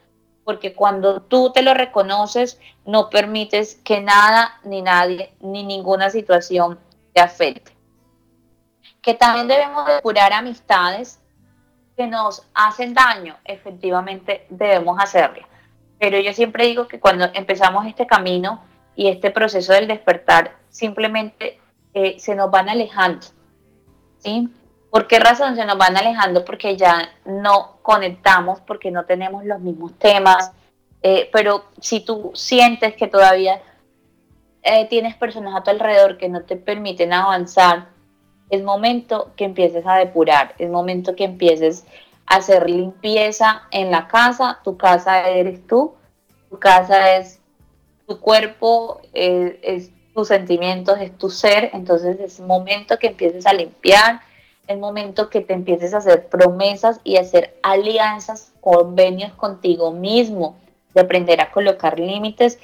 porque 0.45 0.75
cuando 0.75 1.21
tú 1.23 1.53
te 1.53 1.63
lo 1.63 1.75
reconoces, 1.75 2.59
no 2.85 3.11
permites 3.11 3.77
que 3.85 4.01
nada, 4.01 4.59
ni 4.65 4.83
nadie, 4.83 5.35
ni 5.41 5.65
ninguna 5.65 6.11
situación 6.11 6.79
te 7.13 7.21
afecte. 7.21 7.73
Que 9.03 9.15
también 9.15 9.49
debemos 9.49 9.87
depurar 9.87 10.33
amistades 10.33 11.21
que 11.97 12.07
nos 12.07 12.47
hacen 12.55 12.95
daño, 12.95 13.37
efectivamente 13.45 14.47
debemos 14.51 14.99
hacerlo. 15.01 15.47
Pero 15.99 16.19
yo 16.21 16.33
siempre 16.33 16.67
digo 16.67 16.89
que 16.89 17.01
cuando 17.01 17.27
empezamos 17.35 17.87
este 17.87 18.07
camino 18.07 18.63
y 18.95 19.09
este 19.09 19.31
proceso 19.31 19.73
del 19.73 19.89
despertar, 19.89 20.57
simplemente 20.71 21.59
eh, 21.95 22.17
se 22.19 22.35
nos 22.35 22.51
van 22.51 22.69
alejando. 22.69 23.27
¿Sí? 24.19 24.49
¿Por 24.91 25.07
qué 25.07 25.19
razón 25.19 25.55
se 25.57 25.65
nos 25.65 25.77
van 25.77 25.97
alejando? 25.97 26.45
Porque 26.45 26.77
ya 26.77 27.11
no 27.25 27.79
conectamos, 27.83 28.61
porque 28.61 28.91
no 28.91 29.05
tenemos 29.05 29.45
los 29.45 29.61
mismos 29.61 29.99
temas. 29.99 30.53
Eh, 31.03 31.29
pero 31.33 31.67
si 31.81 32.01
tú 32.01 32.33
sientes 32.35 32.95
que 32.95 33.07
todavía 33.07 33.61
eh, 34.63 34.87
tienes 34.89 35.15
personas 35.17 35.55
a 35.55 35.63
tu 35.63 35.71
alrededor 35.71 36.17
que 36.17 36.29
no 36.29 36.43
te 36.43 36.57
permiten 36.57 37.13
avanzar, 37.13 37.89
es 38.51 38.63
momento 38.63 39.33
que 39.37 39.45
empieces 39.45 39.87
a 39.87 39.97
depurar, 39.97 40.55
es 40.59 40.71
momento 40.71 41.15
que 41.15 41.25
empieces 41.25 41.87
hacer 42.29 42.69
limpieza 42.69 43.63
en 43.71 43.91
la 43.91 44.09
casa. 44.09 44.61
Tu 44.65 44.77
casa 44.77 45.29
eres 45.29 45.67
tú, 45.67 45.95
tu 46.51 46.59
casa 46.59 47.17
es 47.17 47.41
tu 48.07 48.21
cuerpo, 48.21 49.01
es 49.13 49.91
tus 50.15 50.29
sentimientos, 50.29 50.99
es 51.01 51.17
tu 51.17 51.31
ser, 51.31 51.71
entonces 51.73 52.19
es 52.21 52.41
momento 52.41 52.99
que 52.99 53.09
empieces 53.09 53.47
a 53.47 53.53
limpiar, 53.53 54.21
es 54.67 54.79
momento 54.79 55.31
que 55.31 55.41
te 55.43 55.55
empieces 55.55 55.95
a 55.95 55.99
hacer 55.99 56.29
promesas 56.29 57.01
y 57.05 57.17
hacer 57.17 57.59
alianzas, 57.63 58.53
convenios 58.61 59.33
contigo 59.35 59.93
mismo, 59.93 60.57
de 60.95 61.03
aprender 61.03 61.41
a 61.41 61.51
colocar 61.51 61.99
límites 61.99 62.59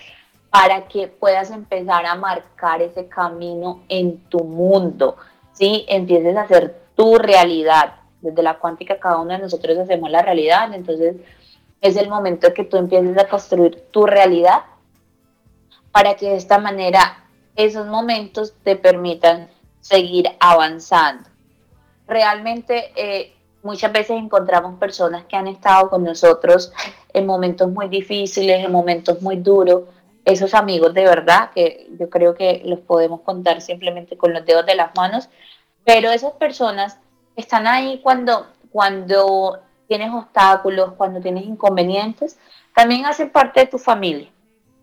para 0.51 0.87
que 0.89 1.09
puedas 1.09 1.51
empezar 1.51 2.07
a 2.07 2.15
marcar 2.15 2.83
ese 2.83 3.09
camino 3.09 3.83
en 3.89 4.19
tu 4.29 4.41
mundo, 4.45 5.17
¿sí? 5.53 5.85
Empieces 5.89 6.37
a 6.37 6.43
hacer 6.43 6.81
tu 6.95 7.19
realidad. 7.19 7.95
Desde 8.25 8.43
la 8.43 8.59
cuántica 8.59 8.99
cada 8.99 9.19
uno 9.19 9.35
de 9.35 9.39
nosotros 9.39 9.77
hacemos 9.79 10.11
la 10.11 10.23
realidad, 10.23 10.73
entonces 10.73 11.17
es 11.81 11.97
el 11.97 12.09
momento 12.09 12.55
que 12.55 12.65
tú 12.65 12.79
empieces 12.79 13.17
a 13.19 13.29
construir 13.29 13.85
tu 13.91 14.07
realidad 14.07 14.63
para 15.93 16.15
que 16.15 16.31
de 16.31 16.37
esta 16.37 16.59
manera 16.59 17.25
esos 17.55 17.87
momentos 17.87 18.55
te 18.65 18.77
permitan 18.77 19.49
seguir 19.81 20.31
avanzando. 20.41 21.29
Realmente 22.07 22.93
eh, 22.97 23.35
muchas 23.63 23.93
veces 23.93 24.17
encontramos 24.17 24.79
personas 24.79 25.27
que 25.27 25.37
han 25.37 25.47
estado 25.47 25.91
con 25.91 26.03
nosotros 26.03 26.73
en 27.13 27.27
momentos 27.27 27.71
muy 27.71 27.89
difíciles, 27.89 28.65
en 28.65 28.73
momentos 28.73 29.21
muy 29.21 29.37
duros, 29.37 29.83
esos 30.25 30.55
amigos 30.55 30.95
de 30.95 31.05
verdad, 31.05 31.51
que 31.55 31.89
yo 32.01 32.09
creo 32.09 32.35
que 32.35 32.63
los 32.65 32.81
podemos 32.81 33.21
contar 33.21 33.61
simplemente 33.61 34.17
con 34.17 34.33
los 34.33 34.47
dedos 34.47 34.65
de 34.65 34.75
las 34.75 34.95
manos, 34.97 35.29
pero 35.85 36.11
esas 36.11 36.33
personas 36.33 36.99
están 37.37 37.67
ahí 37.67 38.01
cuando, 38.03 38.47
cuando 38.71 39.61
tienes 39.87 40.13
obstáculos, 40.13 40.93
cuando 40.97 41.21
tienes 41.21 41.45
inconvenientes, 41.45 42.39
también 42.75 43.07
hacen 43.07 43.31
parte 43.31 43.61
de 43.61 43.67
tu 43.67 43.79
familia. 43.79 44.29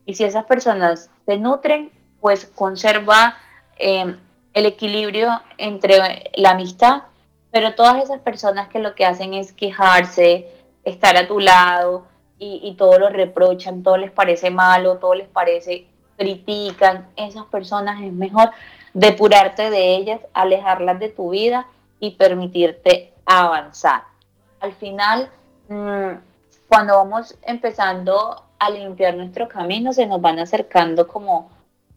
Y 0.06 0.16
si 0.16 0.24
esas 0.24 0.46
personas 0.46 1.10
te 1.26 1.38
nutren, 1.38 1.92
pues 2.20 2.46
conserva 2.46 3.38
em, 3.78 4.18
el 4.54 4.66
equilibrio 4.66 5.42
entre 5.58 6.32
la 6.36 6.52
amistad, 6.52 7.04
pero 7.52 7.76
todas 7.76 8.04
esas 8.04 8.20
personas 8.22 8.70
que 8.70 8.80
lo 8.80 8.96
que 8.96 9.06
hacen 9.06 9.34
es 9.34 9.52
quejarse, 9.52 10.48
estar 10.84 11.18
a 11.18 11.28
tu 11.28 11.40
lado 11.40 12.06
y, 12.44 12.74
todo 12.76 12.98
lo 12.98 13.10
reprochan, 13.10 13.84
todo 13.84 13.98
les 13.98 14.10
parece 14.10 14.50
malo, 14.50 14.98
todo 14.98 15.14
les 15.14 15.28
parece, 15.28 15.86
critican, 16.18 17.08
esas 17.16 17.46
personas 17.46 18.02
es 18.02 18.12
mejor 18.12 18.50
depurarte 18.96 19.70
de 19.70 19.96
ellas, 19.96 20.22
alejarlas 20.34 21.00
de 21.00 21.10
tu 21.10 21.30
vida 21.30 21.68
y 22.02 22.12
permitirte 22.12 23.14
avanzar. 23.26 24.04
Al 24.60 24.74
final, 24.74 25.30
mm, 25.70 26.18
cuando 26.68 26.98
vamos 26.98 27.38
empezando 27.44 28.44
a 28.60 28.70
limpiar 28.70 29.16
nuestro 29.16 29.48
camino, 29.48 29.94
se 29.94 30.06
nos 30.06 30.20
van 30.20 30.40
acercando 30.40 31.08
como 31.08 31.50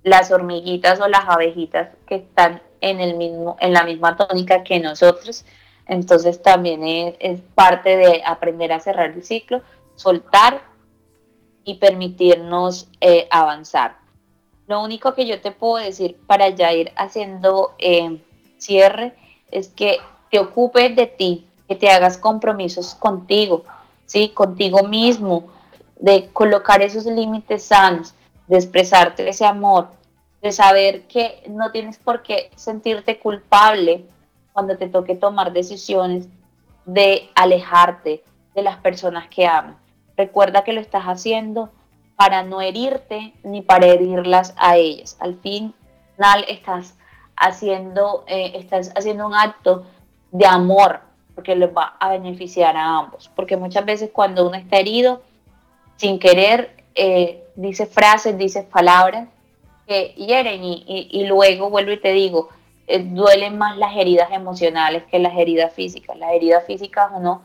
las 0.04 0.30
hormiguitas 0.30 1.00
o 1.00 1.08
las 1.08 1.24
abejitas 1.26 1.88
que 2.06 2.16
están 2.16 2.62
en, 2.80 3.00
el 3.00 3.16
mismo, 3.16 3.56
en 3.60 3.72
la 3.72 3.82
misma 3.82 4.16
tónica 4.16 4.62
que 4.62 4.78
nosotros. 4.78 5.44
Entonces 5.86 6.42
también 6.42 6.82
es, 7.18 7.40
parte 7.54 7.96
de 7.96 8.22
aprender 8.24 8.72
a 8.72 8.80
cerrar 8.80 9.10
el 9.10 9.24
ciclo, 9.24 9.62
soltar 9.96 10.62
y 11.64 11.74
permitirnos 11.74 12.88
eh, 13.00 13.26
avanzar. 13.30 13.96
Lo 14.66 14.82
único 14.82 15.14
que 15.14 15.26
yo 15.26 15.40
te 15.40 15.50
puedo 15.50 15.82
decir 15.82 16.18
para 16.26 16.50
ya 16.50 16.72
ir 16.72 16.92
haciendo 16.96 17.74
eh, 17.78 18.18
cierre 18.58 19.14
es 19.54 19.68
que 19.68 19.98
te 20.30 20.38
ocupes 20.38 20.94
de 20.94 21.06
ti, 21.06 21.46
que 21.66 21.74
te 21.74 21.88
hagas 21.90 22.18
compromisos 22.18 22.94
contigo, 22.94 23.64
¿sí? 24.04 24.28
contigo 24.28 24.82
mismo, 24.82 25.46
de 25.98 26.28
colocar 26.32 26.82
esos 26.82 27.06
límites 27.06 27.64
sanos 27.64 28.14
de 28.46 28.56
expresarte 28.56 29.28
ese 29.28 29.46
amor, 29.46 29.88
de 30.42 30.52
saber 30.52 31.02
que 31.06 31.42
no 31.48 31.70
tienes 31.70 31.98
por 31.98 32.22
qué 32.22 32.50
sentirte 32.56 33.18
culpable 33.18 34.04
cuando 34.52 34.76
te 34.76 34.88
toque 34.88 35.14
tomar 35.14 35.52
decisiones, 35.52 36.28
de 36.84 37.30
alejarte 37.34 38.22
de 38.54 38.62
las 38.62 38.76
personas 38.76 39.28
que 39.28 39.46
aman. 39.46 39.76
Recuerda 40.16 40.64
que 40.64 40.74
lo 40.74 40.80
estás 40.80 41.04
haciendo 41.04 41.70
para 42.16 42.42
no 42.42 42.60
herirte 42.60 43.34
ni 43.42 43.62
para 43.62 43.86
herirlas 43.86 44.54
a 44.58 44.76
ellas. 44.76 45.16
Al 45.18 45.36
final 45.36 46.44
estás 46.46 46.94
haciendo, 47.36 48.24
eh, 48.26 48.52
estás 48.54 48.92
haciendo 48.94 49.26
un 49.26 49.34
acto 49.34 49.84
de 50.30 50.46
amor 50.46 51.00
porque 51.34 51.56
les 51.56 51.74
va 51.74 51.96
a 51.98 52.10
beneficiar 52.10 52.76
a 52.76 52.98
ambos. 52.98 53.30
Porque 53.34 53.56
muchas 53.56 53.84
veces 53.84 54.10
cuando 54.12 54.46
uno 54.46 54.56
está 54.56 54.78
herido, 54.78 55.22
sin 55.96 56.18
querer, 56.18 56.84
eh, 56.94 57.44
dice 57.56 57.86
frases, 57.86 58.38
dice 58.38 58.62
palabras 58.62 59.28
que 59.86 60.14
hieren 60.16 60.62
y, 60.64 61.26
luego 61.26 61.68
vuelvo 61.68 61.92
y 61.92 62.00
te 62.00 62.12
digo, 62.12 62.48
eh, 62.86 63.00
duelen 63.00 63.58
más 63.58 63.76
las 63.76 63.96
heridas 63.96 64.30
emocionales 64.32 65.04
que 65.04 65.18
las 65.18 65.36
heridas 65.36 65.72
físicas. 65.72 66.16
Las 66.16 66.32
heridas 66.32 66.64
físicas 66.64 67.10
uno 67.14 67.42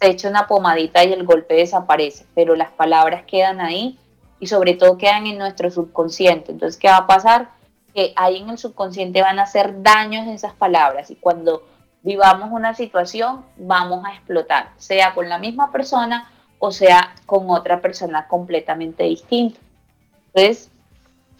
se 0.00 0.08
echa 0.08 0.28
una 0.28 0.46
pomadita 0.46 1.04
y 1.04 1.12
el 1.12 1.24
golpe 1.24 1.54
desaparece, 1.54 2.24
pero 2.34 2.56
las 2.56 2.70
palabras 2.70 3.24
quedan 3.26 3.60
ahí 3.60 3.98
y 4.40 4.46
sobre 4.46 4.74
todo 4.74 4.98
quedan 4.98 5.26
en 5.26 5.38
nuestro 5.38 5.70
subconsciente. 5.70 6.52
Entonces, 6.52 6.78
¿qué 6.78 6.88
va 6.88 6.98
a 6.98 7.06
pasar? 7.06 7.50
Que 7.94 8.12
ahí 8.16 8.38
en 8.38 8.50
el 8.50 8.58
subconsciente 8.58 9.22
van 9.22 9.38
a 9.38 9.42
hacer 9.42 9.82
daños 9.82 10.26
esas 10.28 10.54
palabras 10.54 11.10
y 11.10 11.16
cuando 11.16 11.66
vivamos 12.02 12.50
una 12.50 12.74
situación 12.74 13.44
vamos 13.56 14.04
a 14.04 14.14
explotar, 14.14 14.70
sea 14.76 15.14
con 15.14 15.28
la 15.28 15.38
misma 15.38 15.70
persona 15.70 16.30
o 16.58 16.70
sea 16.70 17.14
con 17.26 17.50
otra 17.50 17.80
persona 17.80 18.28
completamente 18.28 19.04
distinta. 19.04 19.58
Entonces, 20.32 20.70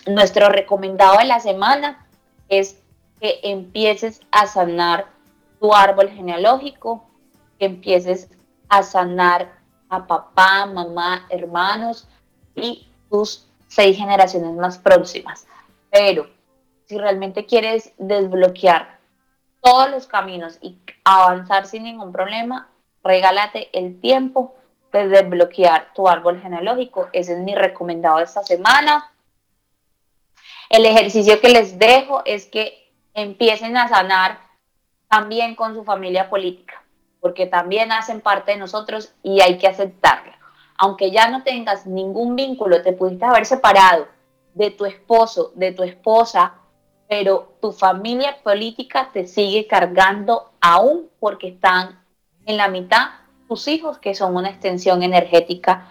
nuestro 0.07 0.49
recomendado 0.49 1.19
de 1.19 1.27
la 1.27 1.41
semana 1.41 2.07
es 2.49 2.79
que 3.21 3.41
empieces 3.45 4.21
a 4.31 4.47
sanar 4.47 5.07
tu 5.61 5.73
árbol 5.73 6.11
genealógico, 6.11 7.05
que 7.59 7.67
empieces 7.67 8.29
a 8.69 8.83
sanar 8.83 9.53
a 9.89 10.07
papá, 10.07 10.67
mamá, 10.67 11.27
hermanos 11.31 12.09
y 12.57 12.89
tus 13.09 13.47
seis 13.69 13.97
generaciones 13.97 14.55
más 14.55 14.79
próximas. 14.79 15.47
Pero 15.91 16.27
si 16.87 16.99
realmente 16.99 17.47
quieres 17.47 17.93
desbloquear 17.99 18.99
todos 19.63 19.91
los 19.91 20.07
caminos 20.07 20.59
y 20.61 20.79
avanzar 21.05 21.67
sin 21.67 21.85
ningún 21.85 22.13
problema, 22.13 22.69
regálate 23.03 23.71
el 23.73 24.01
tiempo 24.01 24.55
de 24.93 25.09
desbloquear 25.09 25.93
tu 25.95 26.09
árbol 26.09 26.41
genealógico. 26.41 27.09
Ese 27.13 27.35
es 27.35 27.39
mi 27.39 27.55
recomendado 27.55 28.19
esta 28.19 28.43
semana. 28.43 29.11
El 30.69 30.85
ejercicio 30.85 31.41
que 31.41 31.49
les 31.49 31.79
dejo 31.79 32.23
es 32.25 32.47
que 32.47 32.93
empiecen 33.15 33.77
a 33.77 33.89
sanar 33.89 34.41
también 35.09 35.55
con 35.55 35.75
su 35.75 35.85
familia 35.85 36.31
política, 36.31 36.83
porque 37.21 37.47
también 37.47 37.93
hacen 37.93 38.21
parte 38.21 38.53
de 38.53 38.59
nosotros 38.59 39.15
y 39.23 39.41
hay 39.41 39.59
que 39.59 39.69
aceptarla. 39.69 40.39
Aunque 40.79 41.11
ya 41.11 41.29
no 41.29 41.43
tengas 41.43 41.87
ningún 41.87 42.35
vínculo, 42.35 42.83
te 42.83 42.93
pudiste 42.93 43.25
haber 43.25 43.47
separado 43.47 44.09
de 44.55 44.71
tu 44.71 44.85
esposo, 44.85 45.53
de 45.55 45.73
tu 45.73 45.83
esposa, 45.83 46.55
pero 47.13 47.57
tu 47.61 47.73
familia 47.73 48.39
política 48.43 49.11
te 49.13 49.27
sigue 49.27 49.67
cargando 49.67 50.51
aún 50.63 51.11
porque 51.21 51.49
están 51.49 52.03
en 52.47 52.57
la 52.57 52.69
mitad 52.69 53.09
tus 53.47 53.69
hijos, 53.69 53.99
que 53.99 54.15
son 54.15 54.35
una 54.35 54.49
extensión 54.49 55.03
energética 55.03 55.89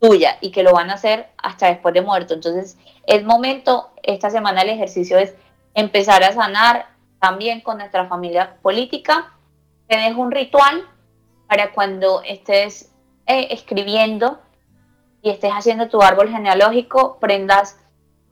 tuya 0.00 0.38
y 0.40 0.52
que 0.52 0.62
lo 0.62 0.72
van 0.72 0.90
a 0.90 0.94
hacer 0.94 1.30
hasta 1.36 1.66
después 1.66 1.94
de 1.94 2.02
muerto. 2.02 2.34
Entonces, 2.34 2.78
es 3.08 3.24
momento, 3.24 3.90
esta 4.04 4.30
semana 4.30 4.62
el 4.62 4.68
ejercicio 4.68 5.18
es 5.18 5.34
empezar 5.74 6.22
a 6.22 6.32
sanar 6.32 6.86
también 7.18 7.60
con 7.60 7.78
nuestra 7.78 8.06
familia 8.06 8.54
política. 8.62 9.32
Tienes 9.88 10.14
un 10.14 10.30
ritual 10.30 10.88
para 11.48 11.72
cuando 11.72 12.22
estés 12.22 12.92
eh, 13.26 13.48
escribiendo 13.50 14.40
y 15.22 15.30
estés 15.30 15.50
haciendo 15.50 15.88
tu 15.88 16.02
árbol 16.02 16.28
genealógico, 16.28 17.18
prendas 17.18 17.80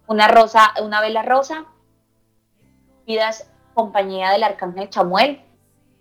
una 0.07 0.29
rosa, 0.29 0.75
una 0.81 1.01
vela 1.01 1.23
rosa 1.23 1.67
pidas 3.11 3.51
compañía 3.75 4.31
del 4.31 4.45
arcángel 4.45 4.89
Chamuel 4.89 5.41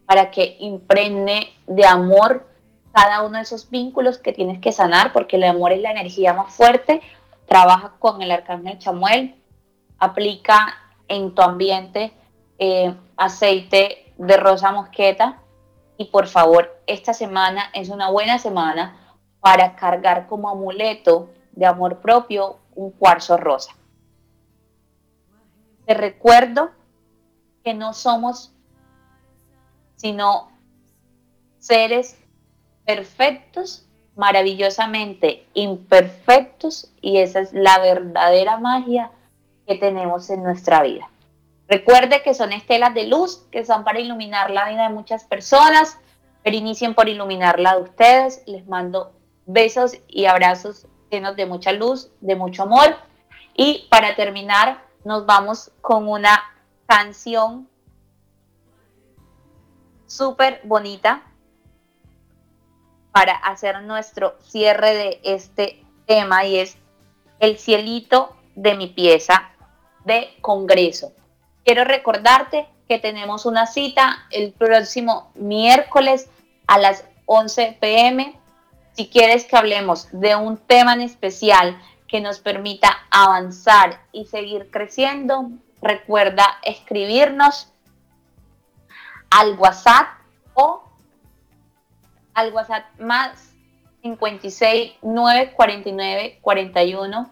para 0.06 0.30
que 0.30 0.58
impregne 0.60 1.52
de 1.66 1.84
amor 1.84 2.48
cada 2.94 3.24
uno 3.24 3.38
de 3.38 3.42
esos 3.42 3.68
vínculos 3.68 4.20
que 4.20 4.32
tienes 4.32 4.60
que 4.60 4.72
sanar, 4.72 5.12
porque 5.12 5.38
el 5.38 5.44
amor 5.46 5.72
es 5.72 5.82
la 5.82 5.90
energía 5.90 6.34
más 6.34 6.54
fuerte. 6.54 7.02
Trabaja 7.48 7.94
con 7.98 8.22
el 8.22 8.30
arcángel 8.30 8.78
Chamuel, 8.78 9.42
aplica 9.98 10.76
en 11.08 11.34
tu 11.34 11.42
ambiente 11.42 12.12
eh, 12.60 12.94
aceite 13.18 14.14
de 14.20 14.38
rosa 14.38 14.72
mosqueta 14.72 15.40
y 15.98 16.06
por 16.06 16.28
favor, 16.28 16.80
esta 16.86 17.16
semana 17.16 17.72
es 17.74 17.90
una 17.90 18.12
buena 18.12 18.38
semana 18.38 19.18
para 19.40 19.76
cargar 19.76 20.28
como 20.28 20.48
amuleto 20.48 21.32
de 21.54 21.66
amor 21.66 22.02
propio 22.02 22.60
un 22.76 22.92
cuarzo 22.92 23.36
rosa. 23.36 23.74
Te 25.88 25.96
recuerdo 25.96 26.78
no 27.74 27.94
somos 27.94 28.54
sino 29.96 30.50
seres 31.60 32.18
perfectos, 32.86 33.86
maravillosamente 34.16 35.46
imperfectos 35.54 36.92
y 37.02 37.18
esa 37.18 37.42
es 37.42 37.54
la 37.54 37.80
verdadera 37.80 38.58
magia 38.58 39.12
que 39.68 39.76
tenemos 39.76 40.30
en 40.30 40.44
nuestra 40.44 40.82
vida. 40.82 41.10
Recuerde 41.68 42.24
que 42.24 42.34
son 42.34 42.52
estelas 42.52 42.94
de 42.94 43.06
luz 43.06 43.46
que 43.52 43.64
son 43.64 43.84
para 43.84 44.00
iluminar 44.00 44.50
la 44.50 44.70
vida 44.70 44.84
de 44.88 44.94
muchas 44.94 45.26
personas, 45.26 46.00
pero 46.44 46.56
inicien 46.56 46.96
por 46.96 47.08
iluminar 47.08 47.60
la 47.60 47.76
de 47.76 47.84
ustedes. 47.84 48.42
Les 48.48 48.66
mando 48.68 49.14
besos 49.46 49.98
y 50.08 50.26
abrazos 50.26 50.88
llenos 51.12 51.36
de 51.36 51.46
mucha 51.46 51.72
luz, 51.72 52.10
de 52.22 52.36
mucho 52.36 52.64
amor. 52.64 52.96
Y 53.54 53.88
para 53.92 54.16
terminar, 54.16 54.84
nos 55.04 55.26
vamos 55.26 55.72
con 55.82 56.08
una 56.08 56.42
canción 56.90 57.70
súper 60.08 60.60
bonita 60.64 61.22
para 63.12 63.34
hacer 63.34 63.84
nuestro 63.84 64.36
cierre 64.42 64.96
de 64.96 65.22
este 65.24 65.86
tema 66.08 66.46
y 66.46 66.58
es 66.58 66.78
El 67.40 67.60
cielito 67.60 68.36
de 68.56 68.74
mi 68.74 68.88
pieza 68.88 69.52
de 70.04 70.36
Congreso. 70.42 71.14
Quiero 71.64 71.84
recordarte 71.84 72.68
que 72.88 72.98
tenemos 72.98 73.46
una 73.46 73.68
cita 73.68 74.26
el 74.32 74.52
próximo 74.52 75.32
miércoles 75.36 76.28
a 76.66 76.80
las 76.80 77.06
11 77.28 77.78
pm. 77.80 78.36
Si 78.94 79.10
quieres 79.10 79.46
que 79.46 79.56
hablemos 79.56 80.08
de 80.12 80.36
un 80.36 80.58
tema 80.58 80.94
en 80.94 81.02
especial 81.02 81.80
que 82.08 82.20
nos 82.20 82.40
permita 82.40 82.98
avanzar 83.12 84.02
y 84.12 84.26
seguir 84.26 84.72
creciendo, 84.72 85.52
recuerda 85.82 86.46
escribirnos 86.64 87.72
al 89.30 89.58
WhatsApp 89.58 90.08
o 90.54 90.84
al 92.34 92.54
WhatsApp 92.54 92.86
más 93.00 93.54
56 94.02 94.94
949 95.02 96.40
41 96.42 97.30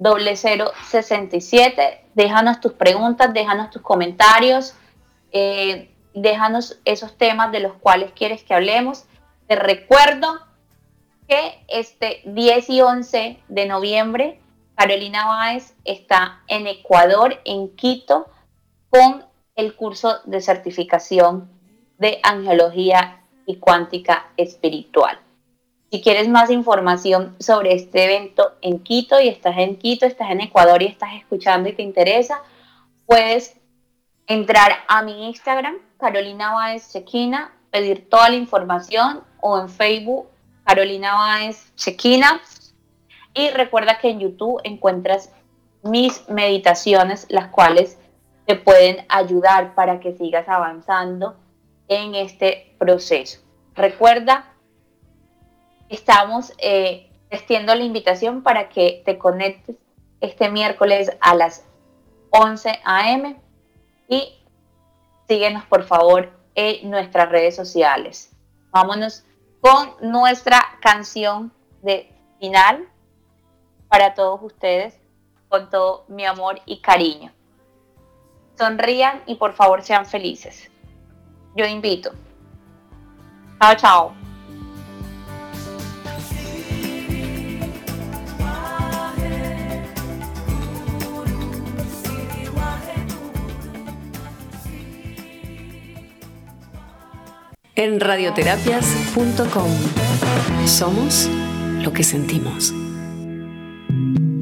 0067. 0.00 2.04
Déjanos 2.14 2.60
tus 2.60 2.72
preguntas, 2.72 3.32
déjanos 3.32 3.70
tus 3.70 3.82
comentarios, 3.82 4.74
eh, 5.32 5.92
déjanos 6.14 6.78
esos 6.84 7.18
temas 7.18 7.50
de 7.52 7.60
los 7.60 7.74
cuales 7.74 8.10
quieres 8.12 8.42
que 8.42 8.54
hablemos. 8.54 9.04
Te 9.46 9.54
recuerdo 9.56 10.40
que 11.28 11.62
este 11.68 12.22
10 12.24 12.70
y 12.70 12.80
11 12.80 13.38
de 13.48 13.66
noviembre 13.66 14.40
Carolina 14.78 15.26
Báez 15.26 15.74
está 15.84 16.40
en 16.46 16.68
Ecuador, 16.68 17.40
en 17.44 17.74
Quito, 17.74 18.28
con 18.90 19.24
el 19.56 19.74
curso 19.74 20.20
de 20.24 20.40
certificación 20.40 21.50
de 21.98 22.20
angiología 22.22 23.20
y 23.44 23.56
cuántica 23.56 24.30
espiritual. 24.36 25.18
Si 25.90 26.00
quieres 26.00 26.28
más 26.28 26.52
información 26.52 27.34
sobre 27.40 27.74
este 27.74 28.04
evento 28.04 28.52
en 28.62 28.78
Quito 28.78 29.20
y 29.20 29.26
estás 29.26 29.58
en 29.58 29.80
Quito, 29.80 30.06
estás 30.06 30.30
en 30.30 30.42
Ecuador 30.42 30.80
y 30.80 30.86
estás 30.86 31.14
escuchando 31.14 31.68
y 31.68 31.72
te 31.72 31.82
interesa, 31.82 32.40
puedes 33.04 33.56
entrar 34.28 34.70
a 34.86 35.02
mi 35.02 35.26
Instagram, 35.26 35.74
Carolina 35.98 36.52
Báez 36.52 36.92
Chequina, 36.92 37.52
pedir 37.72 38.08
toda 38.08 38.28
la 38.28 38.36
información 38.36 39.24
o 39.40 39.58
en 39.58 39.68
Facebook, 39.70 40.28
Carolina 40.62 41.14
Báez 41.14 41.74
Chequina 41.74 42.40
y 43.38 43.50
recuerda 43.50 43.98
que 43.98 44.10
en 44.10 44.18
YouTube 44.18 44.60
encuentras 44.64 45.32
mis 45.84 46.28
meditaciones, 46.28 47.24
las 47.28 47.48
cuales 47.48 47.96
te 48.46 48.56
pueden 48.56 49.06
ayudar 49.08 49.76
para 49.76 50.00
que 50.00 50.16
sigas 50.16 50.48
avanzando 50.48 51.36
en 51.86 52.16
este 52.16 52.74
proceso. 52.80 53.38
Recuerda, 53.76 54.52
estamos 55.88 56.52
eh, 56.58 57.12
la 57.30 57.76
invitación 57.76 58.42
para 58.42 58.68
que 58.68 59.02
te 59.04 59.18
conectes 59.18 59.76
este 60.20 60.50
miércoles 60.50 61.12
a 61.20 61.36
las 61.36 61.64
11 62.30 62.80
a.m. 62.84 63.36
y 64.08 64.32
síguenos 65.28 65.64
por 65.66 65.84
favor 65.84 66.32
en 66.56 66.90
nuestras 66.90 67.28
redes 67.28 67.54
sociales. 67.54 68.32
Vámonos 68.70 69.24
con 69.60 69.92
nuestra 70.00 70.60
canción 70.82 71.52
de 71.82 72.12
final 72.40 72.88
para 73.88 74.14
todos 74.14 74.40
ustedes 74.42 74.98
con 75.48 75.70
todo 75.70 76.04
mi 76.08 76.24
amor 76.26 76.60
y 76.66 76.80
cariño. 76.80 77.32
Sonrían 78.56 79.22
y 79.26 79.36
por 79.36 79.52
favor 79.54 79.82
sean 79.82 80.04
felices. 80.04 80.70
Yo 81.56 81.64
invito. 81.64 82.12
Chao, 83.60 83.74
chao. 83.76 84.14
En 97.74 98.00
radioterapias.com 98.00 99.70
somos 100.66 101.28
lo 101.80 101.92
que 101.92 102.02
sentimos. 102.02 102.74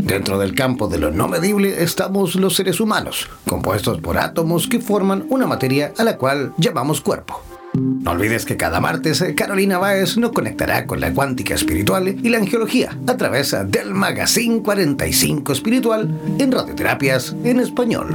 Dentro 0.07 0.39
del 0.39 0.55
campo 0.55 0.87
de 0.87 0.99
lo 0.99 1.11
no 1.11 1.27
medible 1.27 1.83
estamos 1.83 2.37
los 2.37 2.55
seres 2.55 2.79
humanos, 2.79 3.29
compuestos 3.45 4.01
por 4.01 4.19
átomos 4.19 4.69
que 4.69 4.79
forman 4.79 5.27
una 5.31 5.49
materia 5.49 5.93
a 5.99 6.05
la 6.05 6.17
cual 6.17 6.53
llamamos 6.59 7.01
cuerpo. 7.01 7.43
No 7.75 8.13
olvides 8.13 8.45
que 8.45 8.57
cada 8.57 8.81
martes 8.81 9.25
Carolina 9.37 9.79
Báez 9.79 10.17
nos 10.17 10.31
conectará 10.31 10.87
con 10.87 11.01
la 11.01 11.13
cuántica 11.13 11.55
espiritual 11.55 12.07
y 12.07 12.29
la 12.29 12.39
angiología 12.39 12.97
a 13.09 13.17
través 13.17 13.57
del 13.67 13.95
Magazine 13.95 14.63
45 14.63 15.53
Espiritual 15.53 16.09
en 16.39 16.53
Radioterapias 16.53 17.35
en 17.43 17.59
Español. 17.59 18.15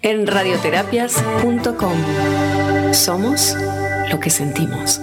En 0.00 0.26
radioterapias.com 0.26 2.92
somos 2.92 3.58
lo 4.10 4.18
que 4.18 4.30
sentimos. 4.30 5.02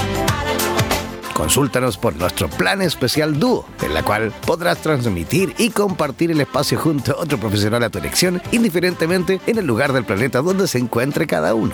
Consúltanos 1.41 1.97
por 1.97 2.15
nuestro 2.15 2.47
plan 2.49 2.83
especial 2.83 3.39
Dúo, 3.39 3.65
en 3.81 3.95
la 3.95 4.03
cual 4.03 4.31
podrás 4.45 4.77
transmitir 4.77 5.55
y 5.57 5.71
compartir 5.71 6.29
el 6.29 6.39
espacio 6.39 6.77
junto 6.77 7.13
a 7.13 7.15
otro 7.19 7.39
profesional 7.39 7.81
a 7.81 7.89
tu 7.89 7.97
elección, 7.97 8.39
indiferentemente 8.51 9.41
en 9.47 9.57
el 9.57 9.65
lugar 9.65 9.91
del 9.91 10.05
planeta 10.05 10.43
donde 10.43 10.67
se 10.67 10.77
encuentre 10.77 11.25
cada 11.25 11.55
uno. 11.55 11.73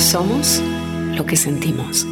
somos 0.00 0.62
lo 1.16 1.24
que 1.26 1.36
sentimos. 1.36 2.06